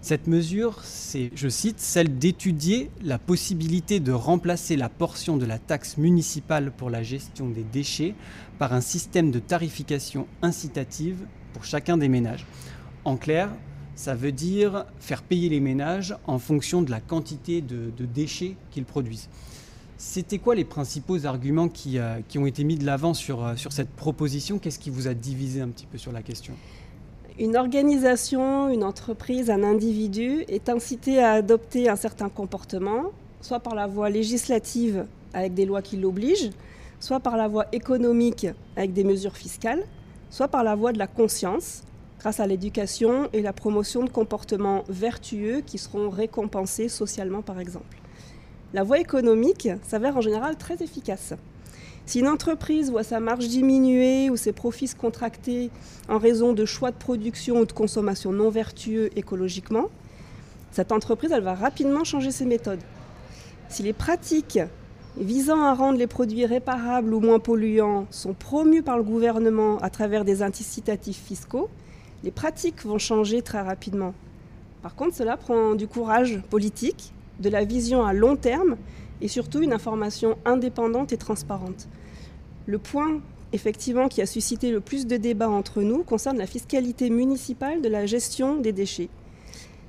Cette 0.00 0.28
mesure, 0.28 0.80
c'est, 0.84 1.30
je 1.34 1.48
cite, 1.48 1.80
celle 1.80 2.18
d'étudier 2.18 2.90
la 3.02 3.18
possibilité 3.18 3.98
de 3.98 4.12
remplacer 4.12 4.76
la 4.76 4.88
portion 4.88 5.36
de 5.36 5.44
la 5.44 5.58
taxe 5.58 5.96
municipale 5.96 6.70
pour 6.70 6.88
la 6.88 7.02
gestion 7.02 7.48
des 7.48 7.64
déchets 7.64 8.14
par 8.58 8.72
un 8.72 8.80
système 8.80 9.32
de 9.32 9.40
tarification 9.40 10.28
incitative 10.40 11.26
pour 11.52 11.64
chacun 11.64 11.96
des 11.96 12.08
ménages. 12.08 12.46
En 13.04 13.16
clair, 13.16 13.50
ça 13.96 14.14
veut 14.14 14.30
dire 14.30 14.86
faire 15.00 15.22
payer 15.22 15.48
les 15.48 15.58
ménages 15.58 16.14
en 16.28 16.38
fonction 16.38 16.82
de 16.82 16.90
la 16.90 17.00
quantité 17.00 17.60
de, 17.60 17.90
déchets 18.06 18.54
qu'ils 18.70 18.84
produisent. 18.84 19.28
C'était 19.96 20.38
quoi 20.38 20.54
les 20.54 20.64
principaux 20.64 21.26
arguments 21.26 21.68
qui, 21.68 21.98
euh, 21.98 22.20
ont 22.36 22.46
été 22.46 22.62
mis 22.62 22.76
de 22.76 22.86
l'avant 22.86 23.14
sur, 23.14 23.44
euh, 23.44 23.56
sur 23.56 23.72
cette 23.72 23.90
proposition? 23.90 24.60
Qu'est-ce 24.60 24.78
qui 24.78 24.90
vous 24.90 25.08
a 25.08 25.14
divisé 25.14 25.60
un 25.60 25.68
petit 25.68 25.86
peu 25.86 25.98
sur 25.98 26.12
la 26.12 26.22
question? 26.22 26.54
Une 27.38 27.56
organisation, 27.56 28.68
une 28.68 28.82
entreprise, 28.82 29.48
un 29.48 29.62
individu 29.62 30.44
est 30.48 30.68
incité 30.68 31.22
à 31.22 31.32
adopter 31.32 31.88
un 31.88 31.94
certain 31.94 32.28
comportement, 32.28 33.12
soit 33.40 33.60
par 33.60 33.76
la 33.76 33.86
voie 33.86 34.10
législative 34.10 35.06
avec 35.32 35.54
des 35.54 35.64
lois 35.64 35.82
qui 35.82 35.96
l'obligent, 35.96 36.50
soit 36.98 37.20
par 37.20 37.36
la 37.36 37.46
voie 37.46 37.66
économique 37.70 38.48
avec 38.76 38.92
des 38.92 39.04
mesures 39.04 39.36
fiscales, 39.36 39.84
soit 40.30 40.48
par 40.48 40.64
la 40.64 40.74
voie 40.74 40.92
de 40.92 40.98
la 40.98 41.06
conscience 41.06 41.82
grâce 42.18 42.40
à 42.40 42.46
l'éducation 42.48 43.28
et 43.32 43.40
la 43.40 43.52
promotion 43.52 44.02
de 44.02 44.10
comportements 44.10 44.82
vertueux 44.88 45.60
qui 45.64 45.78
seront 45.78 46.10
récompensés 46.10 46.88
socialement 46.88 47.42
par 47.42 47.60
exemple. 47.60 47.98
La 48.74 48.82
voie 48.82 48.98
économique 48.98 49.68
s'avère 49.86 50.16
en 50.16 50.20
général 50.20 50.56
très 50.56 50.82
efficace. 50.82 51.34
Si 52.08 52.20
une 52.20 52.28
entreprise 52.28 52.90
voit 52.90 53.02
sa 53.02 53.20
marge 53.20 53.48
diminuer 53.48 54.30
ou 54.30 54.36
ses 54.38 54.54
profits 54.54 54.86
se 54.88 54.96
contracter 54.96 55.70
en 56.08 56.16
raison 56.16 56.54
de 56.54 56.64
choix 56.64 56.90
de 56.90 56.96
production 56.96 57.60
ou 57.60 57.66
de 57.66 57.72
consommation 57.72 58.32
non 58.32 58.48
vertueux 58.48 59.10
écologiquement, 59.14 59.90
cette 60.70 60.90
entreprise 60.90 61.32
elle 61.32 61.42
va 61.42 61.54
rapidement 61.54 62.04
changer 62.04 62.30
ses 62.30 62.46
méthodes. 62.46 62.80
Si 63.68 63.82
les 63.82 63.92
pratiques 63.92 64.58
visant 65.18 65.62
à 65.62 65.74
rendre 65.74 65.98
les 65.98 66.06
produits 66.06 66.46
réparables 66.46 67.12
ou 67.12 67.20
moins 67.20 67.40
polluants 67.40 68.06
sont 68.10 68.32
promues 68.32 68.82
par 68.82 68.96
le 68.96 69.02
gouvernement 69.02 69.76
à 69.80 69.90
travers 69.90 70.24
des 70.24 70.40
incitatifs 70.40 71.22
fiscaux, 71.22 71.68
les 72.24 72.30
pratiques 72.30 72.86
vont 72.86 72.96
changer 72.96 73.42
très 73.42 73.60
rapidement. 73.60 74.14
Par 74.80 74.94
contre, 74.94 75.14
cela 75.14 75.36
prend 75.36 75.74
du 75.74 75.86
courage 75.86 76.40
politique, 76.48 77.12
de 77.38 77.50
la 77.50 77.66
vision 77.66 78.02
à 78.02 78.14
long 78.14 78.36
terme 78.36 78.78
et 79.20 79.28
surtout 79.28 79.60
une 79.60 79.72
information 79.72 80.36
indépendante 80.44 81.12
et 81.12 81.16
transparente. 81.16 81.88
Le 82.66 82.78
point 82.78 83.20
effectivement 83.52 84.08
qui 84.08 84.20
a 84.20 84.26
suscité 84.26 84.70
le 84.70 84.80
plus 84.80 85.06
de 85.06 85.16
débats 85.16 85.48
entre 85.48 85.82
nous 85.82 86.02
concerne 86.02 86.38
la 86.38 86.46
fiscalité 86.46 87.10
municipale 87.10 87.80
de 87.80 87.88
la 87.88 88.06
gestion 88.06 88.56
des 88.56 88.72
déchets. 88.72 89.08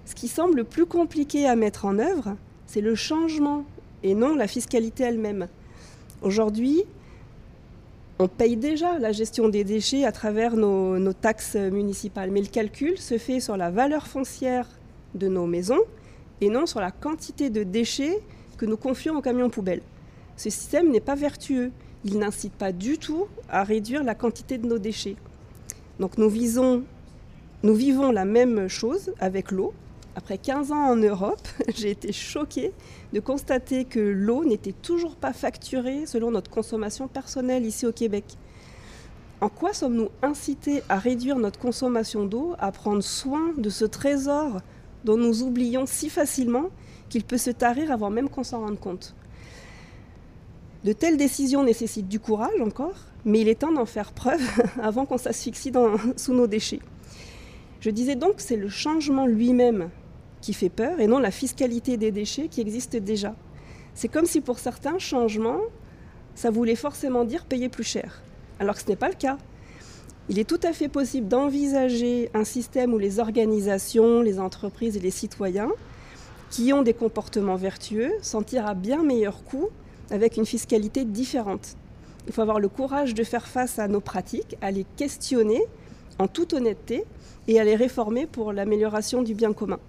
Ce 0.06 0.16
qui 0.16 0.28
semble 0.28 0.64
plus 0.64 0.86
compliqué 0.86 1.46
à 1.46 1.56
mettre 1.56 1.86
en 1.86 2.00
œuvre, 2.00 2.36
c'est 2.66 2.82
le 2.82 2.96
changement 2.96 3.66
et 4.04 4.16
non 4.16 4.36
la 4.36 4.48
fiscalité 4.48 5.04
elle-même. 5.04 5.48
Aujourd'hui, 6.22 6.84
on 8.18 8.28
paye 8.28 8.58
déjà 8.58 9.00
la 9.00 9.12
gestion 9.12 9.50
des 9.50 9.64
déchets 9.64 10.04
à 10.04 10.12
travers 10.12 10.56
nos, 10.56 10.98
nos, 10.98 11.14
taxes 11.14 11.56
municipales, 11.56 12.32
mais 12.32 12.42
le 12.42 12.48
calcul 12.48 12.98
se 12.98 13.18
fait 13.18 13.40
sur 13.40 13.56
la 13.56 13.72
valeur 13.72 14.08
foncière 14.08 14.68
de 15.16 15.28
nos 15.28 15.46
maisons 15.46 15.80
et 16.42 16.50
non 16.50 16.66
sur 16.66 16.80
la 16.80 16.92
quantité 16.92 17.50
de 17.50 17.64
déchets 17.64 18.20
que 18.60 18.66
nous 18.66 18.78
confions 18.78 19.18
aux 19.18 19.22
camions 19.22 19.50
poubelles. 19.50 19.82
Ce 20.36 20.50
système 20.50 20.92
n'est 20.92 21.00
pas 21.00 21.16
vertueux. 21.16 21.72
Il 22.04 22.20
n'incite 22.20 22.54
pas 22.54 22.72
du 22.72 22.98
tout 22.98 23.28
à 23.50 23.64
réduire 23.64 24.04
la 24.04 24.16
quantité 24.16 24.58
de 24.58 24.68
nos 24.68 24.78
déchets. 24.78 25.16
Donc 26.00 26.18
nous, 26.18 26.30
vivons 26.30 26.84
la 28.12 28.26
même 28.26 28.68
chose 28.68 29.14
avec 29.20 29.52
l'eau. 29.52 29.74
Après 30.16 30.38
15 30.38 30.72
ans 30.72 30.92
en 30.92 30.96
Europe, 30.98 31.48
j'ai 31.76 31.92
été 31.92 32.12
choquée 32.12 32.74
de 33.14 33.20
constater 33.22 33.86
que 33.86 34.00
l'eau 34.00 34.44
n'était 34.44 34.74
toujours 34.74 35.16
pas 35.16 35.34
facturée 35.34 36.06
selon 36.06 36.32
notre 36.32 36.52
consommation 36.52 37.08
personnelle 37.08 37.66
ici 37.66 37.86
au 37.86 37.94
Québec. 37.94 38.26
En 39.42 39.48
quoi 39.48 39.72
sommes-nous 39.72 40.10
incités 40.22 40.84
à 40.90 41.00
réduire 41.00 41.38
notre 41.38 41.60
consommation 41.60 42.26
d'eau, 42.26 42.56
à 42.60 42.74
prendre 42.74 43.04
soin 43.04 43.54
de 43.58 43.70
ce 43.70 43.86
trésor 43.86 44.60
dont 45.06 45.16
nous 45.16 45.44
oublions 45.44 45.86
si 45.86 46.10
facilement 46.10 46.70
qu'il 47.10 47.24
peut 47.24 47.38
se 47.38 47.50
tarir 47.50 47.92
avant 47.92 48.10
même 48.10 48.30
qu'on 48.30 48.44
s'en 48.44 48.62
rende 48.62 48.80
compte. 48.80 49.16
De 50.84 50.94
telles 50.94 51.18
décisions 51.18 51.64
nécessitent 51.64 52.08
du 52.08 52.20
courage 52.20 52.62
encore, 52.62 52.96
mais 53.26 53.42
il 53.42 53.50
est 53.50 53.60
temps 53.60 53.72
d'en 53.72 53.86
faire 53.86 54.14
preuve 54.14 54.42
avant 54.82 55.06
qu'on 55.06 55.18
s'asphyxie 55.18 55.74
sous 56.16 56.34
nos 56.34 56.48
déchets. 56.48 56.80
Je 57.82 57.90
disais 57.90 58.16
donc 58.16 58.38
que 58.38 58.42
c'est 58.42 58.56
le 58.56 58.70
changement 58.70 59.26
lui-même 59.26 59.90
qui 60.42 60.54
fait 60.54 60.70
peur 60.70 61.00
et 61.00 61.08
non 61.08 61.20
la 61.20 61.32
fiscalité 61.32 61.98
des 61.98 62.12
déchets 62.12 62.48
qui 62.48 62.62
existe 62.62 62.96
déjà. 62.96 63.36
C'est 63.94 64.08
comme 64.08 64.26
si 64.26 64.40
pour 64.40 64.60
certains 64.60 65.00
changements, 65.00 65.60
ça 66.36 66.50
voulait 66.50 66.76
forcément 66.76 67.26
dire 67.26 67.46
payer 67.46 67.68
plus 67.68 67.84
cher, 67.84 68.22
alors 68.60 68.76
que 68.76 68.82
ce 68.82 68.88
n'est 68.88 68.96
pas 68.96 69.10
le 69.10 69.16
cas. 69.16 69.38
Il 70.30 70.40
est 70.40 70.48
tout 70.48 70.60
à 70.64 70.72
fait 70.72 70.88
possible 70.88 71.28
d'envisager 71.28 72.30
un 72.34 72.46
système 72.46 72.94
où 72.94 72.98
les 72.98 73.20
organisations, 73.20 74.22
les 74.22 74.40
entreprises 74.40 74.96
et 74.96 75.02
les 75.02 75.12
citoyens 75.12 75.72
qui 76.50 76.74
ont 76.74 76.82
des 76.82 76.94
comportements 76.94 77.56
vertueux 77.56 78.12
s'en 78.22 78.42
tirent 78.42 78.68
à 78.68 78.74
bien 78.74 79.04
meilleur 79.04 79.44
coût 79.44 79.70
avec 80.12 80.38
une 80.38 80.46
fiscalité 80.46 81.06
différente. 81.06 81.76
Il 82.28 82.34
faut 82.34 82.42
avoir 82.42 82.60
le 82.60 82.70
courage 82.70 83.14
de 83.14 83.24
faire 83.24 83.48
face 83.48 83.80
à 83.80 83.88
nos 83.88 84.02
pratiques, 84.02 84.56
à 84.62 84.72
les 84.72 84.86
questionner 84.98 85.62
en 86.18 86.28
toute 86.28 86.54
honnêteté 86.54 87.06
et 87.48 87.60
à 87.60 87.64
les 87.64 87.76
réformer 87.76 88.28
pour 88.28 88.54
l'amélioration 88.54 89.22
du 89.22 89.34
bien 89.34 89.54
commun. 89.54 89.80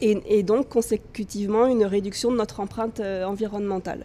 Et, 0.00 0.42
donc 0.42 0.68
consécutivement 0.68 1.66
une 1.66 1.84
réduction 1.84 2.30
de 2.30 2.36
notre 2.36 2.60
empreinte 2.60 3.00
euh, 3.00 3.24
environnementale. 3.24 4.04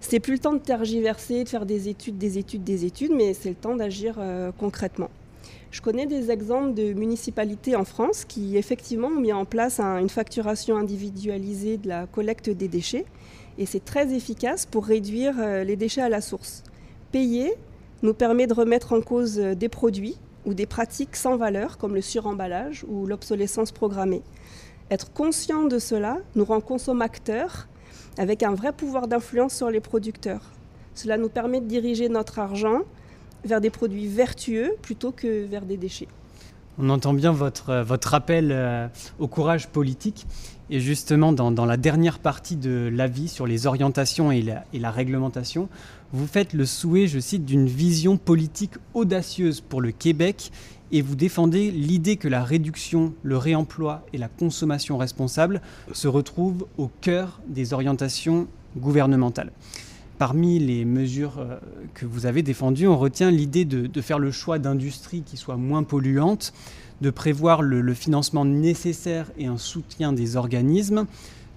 C'est 0.00 0.20
plus 0.20 0.34
le 0.34 0.38
temps 0.38 0.52
de 0.52 0.58
tergiverser, 0.58 1.44
de 1.44 1.48
faire 1.48 1.66
des 1.66 1.88
études, 1.88 2.18
des 2.18 2.38
études, 2.38 2.62
des 2.62 2.84
études, 2.84 3.12
mais 3.12 3.34
c'est 3.34 3.48
le 3.48 3.54
temps 3.54 3.74
d'agir 3.74 4.16
euh, 4.18 4.52
concrètement. 4.56 5.10
Je 5.70 5.80
connais 5.80 6.06
des 6.06 6.30
exemples 6.30 6.74
de 6.74 6.92
municipalités 6.92 7.76
en 7.76 7.84
France 7.84 8.24
qui 8.26 8.56
effectivement 8.56 9.08
ont 9.08 9.20
mis 9.20 9.32
en 9.32 9.44
place 9.44 9.80
une 9.80 10.10
facturation 10.10 10.76
individualisée 10.76 11.78
de 11.78 11.88
la 11.88 12.06
collecte 12.06 12.50
des 12.50 12.68
déchets 12.68 13.06
et 13.58 13.66
c'est 13.66 13.84
très 13.84 14.12
efficace 14.14 14.66
pour 14.66 14.84
réduire 14.86 15.34
euh, 15.38 15.64
les 15.64 15.76
déchets 15.76 16.02
à 16.02 16.08
la 16.08 16.20
source. 16.20 16.62
Payer 17.10 17.54
nous 18.02 18.14
permet 18.14 18.46
de 18.46 18.54
remettre 18.54 18.92
en 18.92 19.00
cause 19.00 19.38
euh, 19.38 19.54
des 19.54 19.68
produits 19.68 20.16
ou 20.44 20.54
des 20.54 20.66
pratiques 20.66 21.16
sans 21.16 21.36
valeur 21.36 21.78
comme 21.78 21.94
le 21.94 22.00
suremballage 22.00 22.84
ou 22.88 23.06
l'obsolescence 23.06 23.72
programmée. 23.72 24.22
Être 24.90 25.12
conscient 25.12 25.64
de 25.64 25.78
cela 25.78 26.18
nous 26.34 26.44
rend 26.44 26.60
consommateurs 26.60 27.68
avec 28.18 28.42
un 28.42 28.54
vrai 28.54 28.72
pouvoir 28.72 29.08
d'influence 29.08 29.54
sur 29.54 29.70
les 29.70 29.80
producteurs. 29.80 30.42
Cela 30.94 31.16
nous 31.16 31.28
permet 31.28 31.60
de 31.60 31.66
diriger 31.66 32.08
notre 32.08 32.38
argent 32.38 32.82
vers 33.44 33.60
des 33.60 33.70
produits 33.70 34.06
vertueux 34.06 34.74
plutôt 34.82 35.12
que 35.12 35.44
vers 35.46 35.62
des 35.62 35.76
déchets. 35.76 36.08
On 36.78 36.88
entend 36.88 37.12
bien 37.12 37.32
votre, 37.32 37.70
euh, 37.70 37.84
votre 37.84 38.14
appel 38.14 38.90
au 39.18 39.28
courage 39.28 39.68
politique. 39.68 40.26
Et 40.70 40.80
justement, 40.80 41.34
dans, 41.34 41.66
la 41.66 41.76
dernière 41.76 42.18
partie 42.18 42.56
de 42.56 42.88
l'avis 42.90 43.28
sur 43.28 43.46
les 43.46 43.66
orientations 43.66 44.32
et 44.32 44.42
la, 44.72 44.90
réglementation, 44.90 45.68
vous 46.14 46.26
faites 46.26 46.54
le 46.54 46.64
souhait, 46.64 47.08
je 47.08 47.18
cite, 47.18 47.44
d'une 47.44 47.66
vision 47.66 48.16
politique 48.16 48.72
audacieuse 48.94 49.60
pour 49.60 49.82
le 49.82 49.92
Québec 49.92 50.50
et 50.90 51.02
vous 51.02 51.14
défendez 51.14 51.70
l'idée 51.70 52.16
que 52.16 52.26
la 52.26 52.42
réduction, 52.42 53.12
le 53.22 53.36
réemploi 53.36 54.06
et 54.14 54.18
la 54.18 54.28
consommation 54.28 54.96
responsable 54.96 55.60
se 55.92 56.08
retrouvent 56.08 56.66
au 56.78 56.90
cœur 57.02 57.40
des 57.48 57.74
orientations 57.74 58.46
gouvernementales. 58.78 59.52
Parmi 60.22 60.60
les 60.60 60.84
mesures 60.84 61.40
euh, 61.40 61.56
que 61.94 62.06
vous 62.06 62.26
avez 62.26 62.44
défendues, 62.44 62.86
on 62.86 62.96
retient 62.96 63.32
l'idée 63.32 63.64
de, 63.64 64.00
faire 64.00 64.20
le 64.20 64.30
choix 64.30 64.60
d'industries 64.60 65.22
qui 65.22 65.36
soient 65.36 65.56
moins 65.56 65.82
polluantes, 65.82 66.52
de 67.00 67.10
prévoir 67.10 67.60
le, 67.60 67.92
financement 67.92 68.44
nécessaire 68.44 69.32
et 69.36 69.46
un 69.46 69.58
soutien 69.58 70.12
des 70.12 70.36
organismes, 70.36 71.06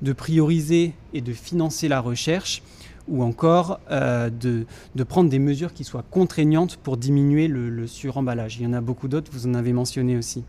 de 0.02 0.14
prioriser 0.14 0.94
et 1.14 1.22
de 1.22 1.32
financer 1.32 1.88
la 1.88 2.00
recherche, 2.00 2.64
ou 3.08 3.22
encore 3.22 3.80
euh, 3.92 4.32
de, 4.32 4.66
prendre 5.04 5.30
des 5.30 5.38
mesures 5.38 5.72
qui 5.72 5.84
soient 5.84 6.04
contraignantes 6.10 6.78
pour 6.78 6.98
diminuer 6.98 7.48
le, 7.48 7.86
suremballage. 7.86 8.58
Il 8.58 8.64
y 8.64 8.66
en 8.66 8.74
a 8.74 8.82
beaucoup 8.82 9.08
d'autres, 9.08 9.30
vous 9.32 9.46
en 9.46 9.54
avez 9.54 9.74
mentionné 9.74 10.18
aussi. 10.18 10.44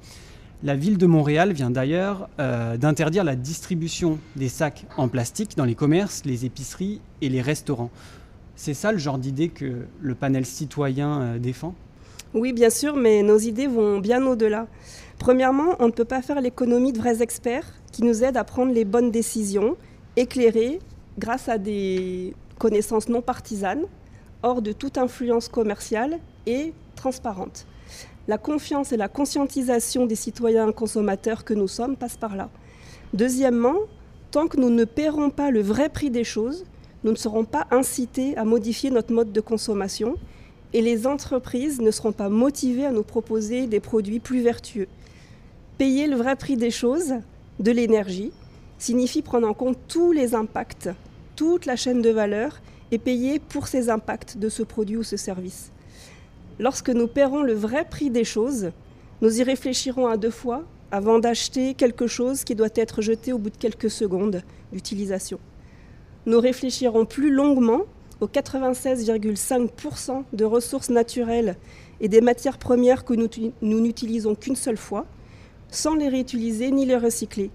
La 0.66 0.74
ville 0.74 0.98
de 0.98 1.06
Montréal 1.06 1.52
vient 1.52 1.70
d'ailleurs 1.70 2.28
euh, 2.40 2.76
d'interdire 2.76 3.22
la 3.22 3.36
distribution 3.36 4.18
des 4.34 4.48
sacs 4.48 4.84
en 4.96 5.06
plastique 5.06 5.56
dans 5.56 5.64
les 5.64 5.76
commerces, 5.76 6.24
les 6.24 6.44
épiceries 6.44 7.00
et 7.22 7.28
les 7.28 7.40
restaurants. 7.40 7.90
C'est 8.56 8.74
ça 8.74 8.90
le 8.90 8.98
genre 8.98 9.18
d'idée 9.18 9.48
que 9.48 9.86
le 10.00 10.14
panel 10.16 10.44
citoyen 10.44 11.20
euh, 11.20 11.38
défend? 11.38 11.72
Oui, 12.34 12.52
bien 12.52 12.70
sûr, 12.70 12.96
mais 12.96 13.22
nos 13.22 13.38
idées 13.38 13.68
vont 13.68 14.00
bien 14.00 14.26
au-delà. 14.26 14.66
Premièrement, 15.20 15.76
on 15.78 15.86
ne 15.86 15.92
peut 15.92 16.04
pas 16.04 16.20
faire 16.20 16.40
l'économie 16.40 16.92
de 16.92 16.98
vrais 16.98 17.22
experts 17.22 17.72
qui 17.92 18.02
nous 18.02 18.24
aident 18.24 18.36
à 18.36 18.42
prendre 18.42 18.72
les 18.72 18.84
bonnes 18.84 19.12
décisions, 19.12 19.76
éclairées 20.16 20.80
grâce 21.16 21.48
à 21.48 21.58
des 21.58 22.34
connaissances 22.58 23.08
non 23.08 23.22
partisanes, 23.22 23.84
hors 24.42 24.62
de 24.62 24.72
toute 24.72 24.98
influence 24.98 25.48
commerciale 25.48 26.18
et 26.44 26.72
transparente. 26.96 27.68
La 28.28 28.38
confiance 28.38 28.92
et 28.92 28.96
la 28.96 29.08
conscientisation 29.08 30.06
des 30.06 30.16
citoyens 30.16 30.72
consommateurs 30.72 31.44
que 31.44 31.54
nous 31.54 31.68
sommes 31.68 31.96
passent 31.96 32.16
par 32.16 32.34
là. 32.34 32.50
Deuxièmement, 33.14 33.76
tant 34.32 34.48
que 34.48 34.58
nous 34.58 34.70
ne 34.70 34.84
paierons 34.84 35.30
pas 35.30 35.50
le 35.50 35.60
vrai 35.60 35.88
prix 35.88 36.10
des 36.10 36.24
choses, 36.24 36.64
nous 37.04 37.12
ne 37.12 37.16
serons 37.16 37.44
pas 37.44 37.66
incités 37.70 38.36
à 38.36 38.44
modifier 38.44 38.90
notre 38.90 39.12
mode 39.12 39.32
de 39.32 39.40
consommation 39.40 40.16
et 40.72 40.82
les 40.82 41.06
entreprises 41.06 41.80
ne 41.80 41.92
seront 41.92 42.12
pas 42.12 42.28
motivées 42.28 42.84
à 42.86 42.90
nous 42.90 43.04
proposer 43.04 43.68
des 43.68 43.78
produits 43.78 44.18
plus 44.18 44.40
vertueux. 44.40 44.88
Payer 45.78 46.08
le 46.08 46.16
vrai 46.16 46.34
prix 46.34 46.56
des 46.56 46.72
choses, 46.72 47.14
de 47.60 47.70
l'énergie, 47.70 48.32
signifie 48.78 49.22
prendre 49.22 49.48
en 49.48 49.54
compte 49.54 49.78
tous 49.88 50.12
les 50.12 50.34
impacts, 50.34 50.90
toute 51.36 51.64
la 51.64 51.76
chaîne 51.76 52.02
de 52.02 52.10
valeur 52.10 52.60
et 52.90 52.98
payer 52.98 53.38
pour 53.38 53.68
ces 53.68 53.88
impacts 53.88 54.36
de 54.36 54.48
ce 54.48 54.62
produit 54.62 54.96
ou 54.96 55.02
ce 55.02 55.16
service. 55.16 55.70
Lorsque 56.58 56.88
nous 56.88 57.06
paierons 57.06 57.42
le 57.42 57.52
vrai 57.52 57.84
prix 57.84 58.08
des 58.10 58.24
choses, 58.24 58.70
nous 59.20 59.40
y 59.40 59.42
réfléchirons 59.42 60.06
à 60.06 60.16
deux 60.16 60.30
fois 60.30 60.64
avant 60.90 61.18
d'acheter 61.18 61.74
quelque 61.74 62.06
chose 62.06 62.44
qui 62.44 62.54
doit 62.54 62.68
être 62.74 63.02
jeté 63.02 63.32
au 63.32 63.38
bout 63.38 63.50
de 63.50 63.56
quelques 63.56 63.90
secondes 63.90 64.42
d'utilisation. 64.72 65.38
Nous 66.24 66.40
réfléchirons 66.40 67.04
plus 67.04 67.30
longuement 67.30 67.82
aux 68.20 68.26
96,5% 68.26 70.24
de 70.32 70.44
ressources 70.44 70.88
naturelles 70.88 71.56
et 72.00 72.08
des 72.08 72.22
matières 72.22 72.58
premières 72.58 73.04
que 73.04 73.12
nous, 73.12 73.28
n'utilisons 73.60 74.34
qu'une 74.34 74.56
seule 74.56 74.78
fois, 74.78 75.04
sans 75.68 75.94
les 75.94 76.08
réutiliser 76.08 76.70
ni 76.70 76.86
les 76.86 76.96
recycler. 76.96 77.50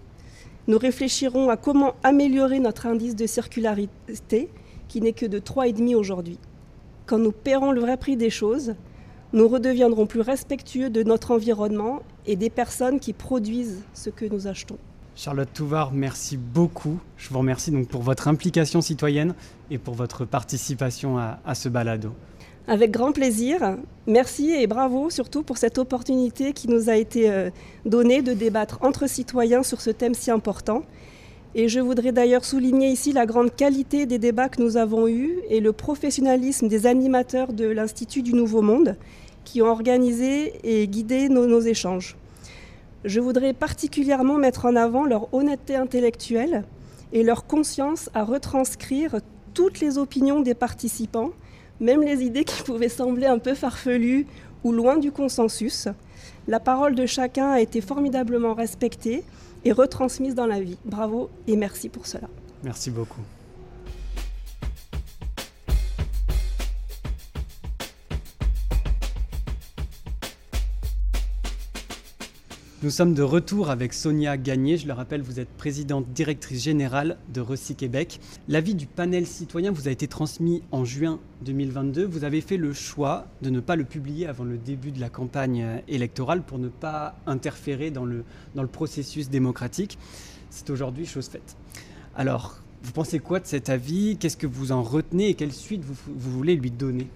Nous 0.67 0.77
réfléchirons 0.77 1.49
à 1.49 1.57
comment 1.57 1.95
améliorer 2.03 2.59
notre 2.59 2.85
indice 2.85 3.15
de 3.15 3.25
circularité, 3.25 4.49
qui 4.87 5.01
n'est 5.01 5.13
que 5.13 5.25
de 5.25 5.39
3,5 5.39 5.95
aujourd'hui. 5.95 6.37
Quand 7.07 7.17
nous 7.17 7.31
paierons 7.31 7.71
le 7.71 7.81
vrai 7.81 7.97
prix 7.97 8.15
des 8.15 8.29
choses, 8.29 8.75
nous 9.34 9.48
redeviendrons 9.48 10.06
plus 10.06 10.22
respectueux 10.22 10.89
de 10.89 11.04
notre 11.04 11.32
environnement 11.32 12.02
et 12.26 12.36
des 12.36 12.50
personnes 12.50 13.00
qui 13.00 13.13
produisent 13.13 13.82
ce 13.94 14.10
que 14.10 14.26
nous 14.26 14.48
achetons. 14.48 14.78
Charlotte 15.15 15.50
Touvard, 15.54 15.91
merci 15.94 16.38
beaucoup. 16.38 17.00
Je 17.17 17.30
vous 17.30 17.39
remercie 17.39 17.72
donc 17.72 17.88
pour 17.88 18.02
votre 18.02 18.28
implication 18.28 18.82
citoyenne 18.82 19.34
et 19.70 19.78
pour 19.78 19.94
votre 19.94 20.26
participation 20.26 21.17
à, 21.17 21.56
ce 21.56 21.70
balado. 21.70 22.12
Avec 22.67 22.91
grand 22.91 23.12
plaisir. 23.12 23.78
Merci 24.08 24.52
et 24.52 24.67
bravo 24.67 25.10
surtout 25.10 25.44
pour 25.44 25.58
cette 25.58 25.78
opportunité 25.78 26.54
qui 26.54 26.67
nous 26.67 26.89
a 26.89 26.96
été 26.96 27.30
euh, 27.30 27.50
donnée 27.86 28.22
de 28.22 28.34
débattre 28.34 28.80
entre 28.82 29.08
citoyens 29.08 29.63
sur 29.63 29.82
ce 29.82 29.89
thème 29.89 30.13
si 30.13 30.32
important. 30.32 30.84
Et 31.53 31.67
je 31.67 31.81
voudrais 31.81 32.13
d'ailleurs 32.13 32.45
souligner 32.45 32.89
ici 32.89 33.11
la 33.11 33.25
grande 33.25 33.53
qualité 33.53 34.05
des 34.05 34.19
débats 34.19 34.47
que 34.47 34.61
nous 34.61 34.77
avons 34.77 35.09
eus 35.09 35.39
et 35.49 35.59
le 35.59 35.73
professionnalisme 35.73 36.69
des 36.69 36.87
animateurs 36.87 37.51
de 37.51 37.65
l'Institut 37.65 38.21
du 38.21 38.33
Nouveau 38.33 38.61
Monde 38.61 38.95
qui 39.43 39.61
ont 39.61 39.67
organisé 39.67 40.53
et 40.63 40.87
guidé 40.87 41.27
nos 41.27 41.59
échanges. 41.59 42.15
Je 43.03 43.19
voudrais 43.19 43.51
particulièrement 43.51 44.37
mettre 44.37 44.65
en 44.65 44.77
avant 44.77 45.05
leur 45.05 45.33
honnêteté 45.33 45.75
intellectuelle 45.75 46.63
et 47.11 47.23
leur 47.23 47.45
conscience 47.47 48.09
à 48.13 48.23
retranscrire 48.23 49.17
toutes 49.53 49.81
les 49.81 49.97
opinions 49.97 50.39
des 50.39 50.53
participants, 50.53 51.31
même 51.81 52.01
les 52.01 52.23
idées 52.23 52.45
qui 52.45 52.63
pouvaient 52.63 52.87
sembler 52.87 53.25
un 53.25 53.39
peu 53.39 53.55
farfelues 53.55 54.25
ou 54.63 54.71
loin 54.71 54.97
du 54.97 55.11
consensus. 55.11 55.89
La 56.47 56.61
parole 56.61 56.95
de 56.95 57.05
chacun 57.05 57.51
a 57.51 57.59
été 57.59 57.81
formidablement 57.81 58.53
respectée 58.53 59.23
et 59.65 59.71
retransmise 59.71 60.36
dans 60.36 60.47
la 60.47 60.60
vie. 60.62 60.78
Bravo 60.86 61.30
et 61.47 61.56
merci 61.56 61.89
pour 61.89 62.08
cela. 62.08 62.28
Merci 62.63 62.91
beaucoup. 62.91 63.21
Nous 72.84 72.89
sommes 72.89 73.13
de 73.13 73.22
retour 73.22 73.70
avec 73.70 73.94
Sonia 73.94 74.38
Gagné. 74.38 74.76
Je 74.76 74.88
le 74.88 74.94
rappelle, 74.94 75.22
vous 75.22 75.39
êtes 75.39 75.50
présidente 75.50 76.08
directrice 76.13 76.63
générale 76.63 77.20
de 77.32 77.39
Recy 77.39 77.76
Québec. 77.76 78.20
L'avis 78.48 78.74
du 78.74 78.88
panel 78.88 79.28
citoyen 79.28 79.72
vous 79.72 79.88
a 79.88 79.91
été 79.91 80.08
transmis 80.08 80.63
en 80.72 80.84
juin 80.84 81.20
2022. 81.44 82.04
Vous 82.04 82.24
avez 82.24 82.41
fait 82.41 82.58
le 82.58 82.74
choix 82.74 83.28
de 83.44 83.52
ne 83.52 83.60
pas 83.60 83.76
le 83.76 83.84
publier 83.84 84.26
avant 84.26 84.46
le 84.46 84.58
début 84.58 84.91
de 84.91 85.00
la 85.00 85.10
campagne 85.10 85.84
électorale 85.88 86.41
pour 86.41 86.58
ne 86.58 86.70
pas 86.70 87.15
interférer 87.28 87.91
dans 87.91 88.06
le, 88.06 88.24
dans 88.56 88.63
le 88.63 88.67
processus 88.67 89.30
démocratique. 89.30 90.00
C'est 90.50 90.72
aujourd'hui 90.72 91.06
chose 91.06 91.28
faite. 91.28 91.56
Alors, 92.15 92.62
vous 92.82 92.94
pensez 92.94 93.20
quoi 93.20 93.39
de 93.39 93.46
cet 93.46 93.70
avis? 93.70 94.17
Qu'est-ce 94.17 94.38
que 94.38 94.48
vous 94.48 94.72
en 94.72 94.82
retenez? 94.82 95.30
Et 95.30 95.34
quelle 95.36 95.54
suite 95.54 95.84
vous, 95.86 95.94
voulez 96.17 96.56
lui 96.56 96.72
donner? 96.72 97.08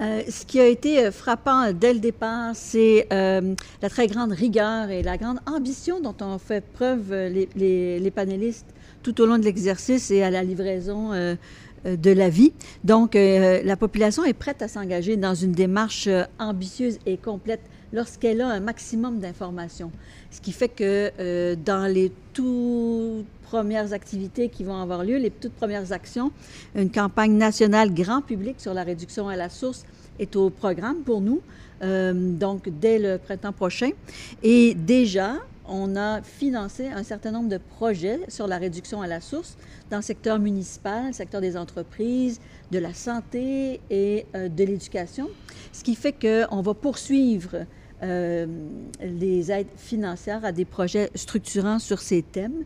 Euh, 0.00 0.22
ce 0.28 0.44
qui 0.44 0.60
a 0.60 0.66
été 0.66 1.06
euh, 1.06 1.10
frappant 1.10 1.72
dès 1.72 1.94
le 1.94 2.00
départ, 2.00 2.50
c'est 2.54 3.06
euh, 3.12 3.54
la 3.80 3.88
très 3.88 4.06
grande 4.08 4.32
rigueur 4.32 4.90
et 4.90 5.02
la 5.02 5.16
grande 5.16 5.38
ambition 5.46 6.00
dont 6.00 6.14
ont 6.20 6.38
fait 6.38 6.62
preuve 6.62 7.12
les, 7.14 8.12
panélistes 8.14 8.66
tout 9.02 9.20
au 9.20 9.26
long 9.26 9.38
de 9.38 9.44
l'exercice 9.44 10.10
et 10.10 10.22
à 10.22 10.30
la 10.30 10.42
livraison 10.42 11.10
de 11.84 12.10
la 12.10 12.28
vie. 12.28 12.52
Donc, 12.82 13.14
la 13.14 13.76
population 13.76 14.24
est 14.24 14.32
prête 14.32 14.62
à 14.62 14.68
s'engager 14.68 15.16
dans 15.16 15.34
une 15.34 15.52
démarche 15.52 16.08
ambitieuse 16.38 16.98
et 17.06 17.16
complète 17.16 17.60
lorsqu'elle 17.92 18.40
a 18.40 18.48
un 18.48 18.60
maximum 18.60 19.20
d'informations. 19.20 19.90
Ce 20.30 20.40
qui 20.40 20.52
fait 20.52 20.68
que 20.68 21.54
dans 21.54 21.90
les 21.90 22.12
tout 22.32 23.24
premières 23.46 23.92
activités 23.92 24.48
qui 24.48 24.64
vont 24.64 24.80
avoir 24.80 25.04
lieu, 25.04 25.16
les 25.16 25.30
toutes 25.30 25.54
premières 25.54 25.92
actions. 25.92 26.32
Une 26.74 26.90
campagne 26.90 27.32
nationale 27.32 27.94
grand 27.94 28.20
public 28.20 28.56
sur 28.58 28.74
la 28.74 28.82
réduction 28.82 29.28
à 29.28 29.36
la 29.36 29.48
source 29.48 29.84
est 30.18 30.34
au 30.36 30.50
programme 30.50 30.98
pour 31.04 31.20
nous, 31.20 31.40
euh, 31.82 32.12
donc 32.14 32.68
dès 32.68 32.98
le 32.98 33.18
printemps 33.18 33.52
prochain. 33.52 33.90
Et 34.42 34.74
déjà, 34.74 35.36
on 35.68 35.96
a 35.96 36.22
financé 36.22 36.88
un 36.88 37.02
certain 37.02 37.30
nombre 37.30 37.48
de 37.48 37.58
projets 37.58 38.20
sur 38.28 38.46
la 38.46 38.58
réduction 38.58 39.02
à 39.02 39.06
la 39.06 39.20
source 39.20 39.56
dans 39.90 39.98
le 39.98 40.02
secteur 40.02 40.38
municipal, 40.38 41.08
le 41.08 41.12
secteur 41.12 41.40
des 41.40 41.56
entreprises, 41.56 42.40
de 42.70 42.78
la 42.78 42.94
santé 42.94 43.80
et 43.90 44.26
euh, 44.34 44.48
de 44.48 44.64
l'éducation, 44.64 45.28
ce 45.72 45.84
qui 45.84 45.94
fait 45.94 46.12
qu'on 46.12 46.60
va 46.60 46.74
poursuivre 46.74 47.64
euh, 48.02 48.46
les 49.00 49.50
aides 49.50 49.68
financières 49.76 50.44
à 50.44 50.52
des 50.52 50.64
projets 50.64 51.10
structurants 51.14 51.78
sur 51.78 52.00
ces 52.00 52.22
thèmes. 52.22 52.64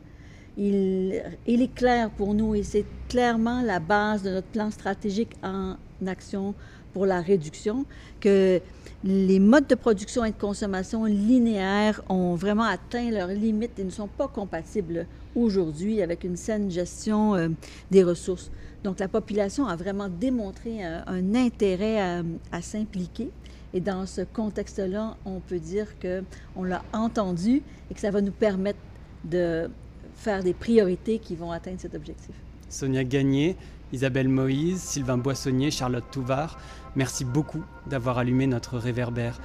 Il, 0.57 1.23
est 1.47 1.75
clair 1.75 2.11
pour 2.11 2.35
nous 2.35 2.55
et 2.55 2.63
c'est 2.63 2.85
clairement 3.09 3.63
la 3.63 3.79
base 3.79 4.23
de 4.23 4.31
notre 4.31 4.49
plan 4.49 4.71
stratégique 4.71 5.31
en 5.43 5.77
action 6.07 6.55
pour 6.93 7.07
la 7.07 7.21
réduction 7.21 7.85
que 8.21 8.61
les 9.03 9.41
modes 9.41 9.67
de 9.67 9.75
production 9.75 10.25
et 10.25 10.31
de 10.31 10.37
consommation 10.37 11.05
linéaires 11.05 12.03
ont 12.09 12.35
vraiment 12.35 12.65
atteint 12.65 13.11
leurs 13.11 13.29
limites 13.29 13.79
et 13.79 13.85
ne 13.85 13.91
sont 13.91 14.09
pas 14.09 14.29
compatibles 14.29 15.07
aujourd'hui 15.35 16.03
avec 16.03 16.25
une 16.25 16.37
saine 16.37 16.71
gestion 16.71 17.35
euh, 17.35 17.49
des 17.91 18.05
ressources. 18.05 18.51
Donc 18.85 18.99
la 18.99 19.09
population 19.09 19.67
a 19.67 19.77
vraiment 19.77 20.09
démontré 20.09 20.85
euh, 20.85 21.01
un, 21.07 21.35
intérêt 21.35 22.01
à, 22.01 22.23
à 22.53 22.63
s'impliquer. 22.63 23.31
Et 23.73 23.81
dans 23.81 24.05
ce 24.05 24.23
contexte-là, 24.23 25.17
on 25.25 25.41
peut 25.41 25.61
dire 25.61 25.87
qu'on 26.01 26.65
l'a 26.65 26.83
entendu 26.93 27.63
et 27.91 27.95
que 27.95 28.01
ça 28.01 28.11
va 28.11 28.21
nous 28.21 28.33
permettre 28.33 28.81
de 29.25 29.71
faire 30.17 30.43
des 30.43 30.55
priorités 30.55 31.19
qui 31.19 31.37
vont 31.37 31.53
atteindre 31.53 31.81
cet 31.81 31.95
objectif. 31.95 32.35
Sonia 32.69 33.05
Gagné, 33.05 33.57
Isabelle 33.93 34.29
Moïse, 34.29 34.81
Sylvain 34.81 35.19
Boissonnier, 35.19 35.71
Charlotte 35.71 36.05
Touvard, 36.11 36.59
merci 36.97 37.25
beaucoup 37.25 37.65
d'avoir 37.87 38.19
allumé 38.19 38.47
notre 38.47 38.79
réverbère. 38.79 39.41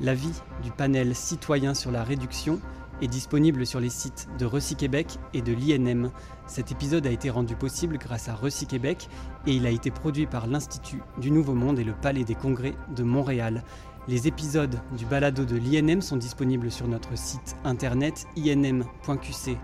L'avis 0.00 0.42
du 0.62 0.70
panel 0.70 1.14
citoyen 1.14 1.74
sur 1.74 1.90
la 1.90 2.04
réduction 2.04 2.60
est 3.02 3.08
disponible 3.08 3.66
sur 3.66 3.80
les 3.80 3.90
sites 3.90 4.28
de 4.38 4.46
Recy-Québec 4.46 5.18
et 5.34 5.42
de 5.42 5.52
l'INM. 5.52 6.10
Cet 6.46 6.72
épisode 6.72 7.06
a 7.06 7.10
été 7.10 7.30
rendu 7.30 7.54
possible 7.56 7.98
grâce 7.98 8.28
à 8.28 8.34
Recy-Québec 8.34 9.08
et 9.46 9.52
il 9.52 9.66
a 9.66 9.70
été 9.70 9.90
produit 9.90 10.26
par 10.26 10.46
l'Institut 10.46 11.02
du 11.18 11.30
Nouveau 11.30 11.54
Monde 11.54 11.78
et 11.78 11.84
le 11.84 11.94
Palais 11.94 12.24
des 12.24 12.34
Congrès 12.34 12.74
de 12.94 13.02
Montréal. 13.02 13.62
Les 14.08 14.28
épisodes 14.28 14.78
du 14.96 15.04
balado 15.04 15.44
de 15.44 15.56
l'INM 15.56 16.00
sont 16.00 16.16
disponibles 16.16 16.70
sur 16.70 16.86
notre 16.88 17.16
site 17.16 17.56
internet 17.64 18.26
inm.qc 18.36 19.56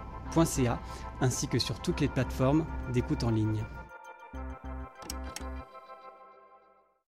ainsi 1.21 1.47
que 1.47 1.59
sur 1.59 1.81
toutes 1.81 2.01
les 2.01 2.09
plateformes 2.09 2.64
d'écoute 2.92 3.25
en 3.25 3.31
ligne. 3.31 3.62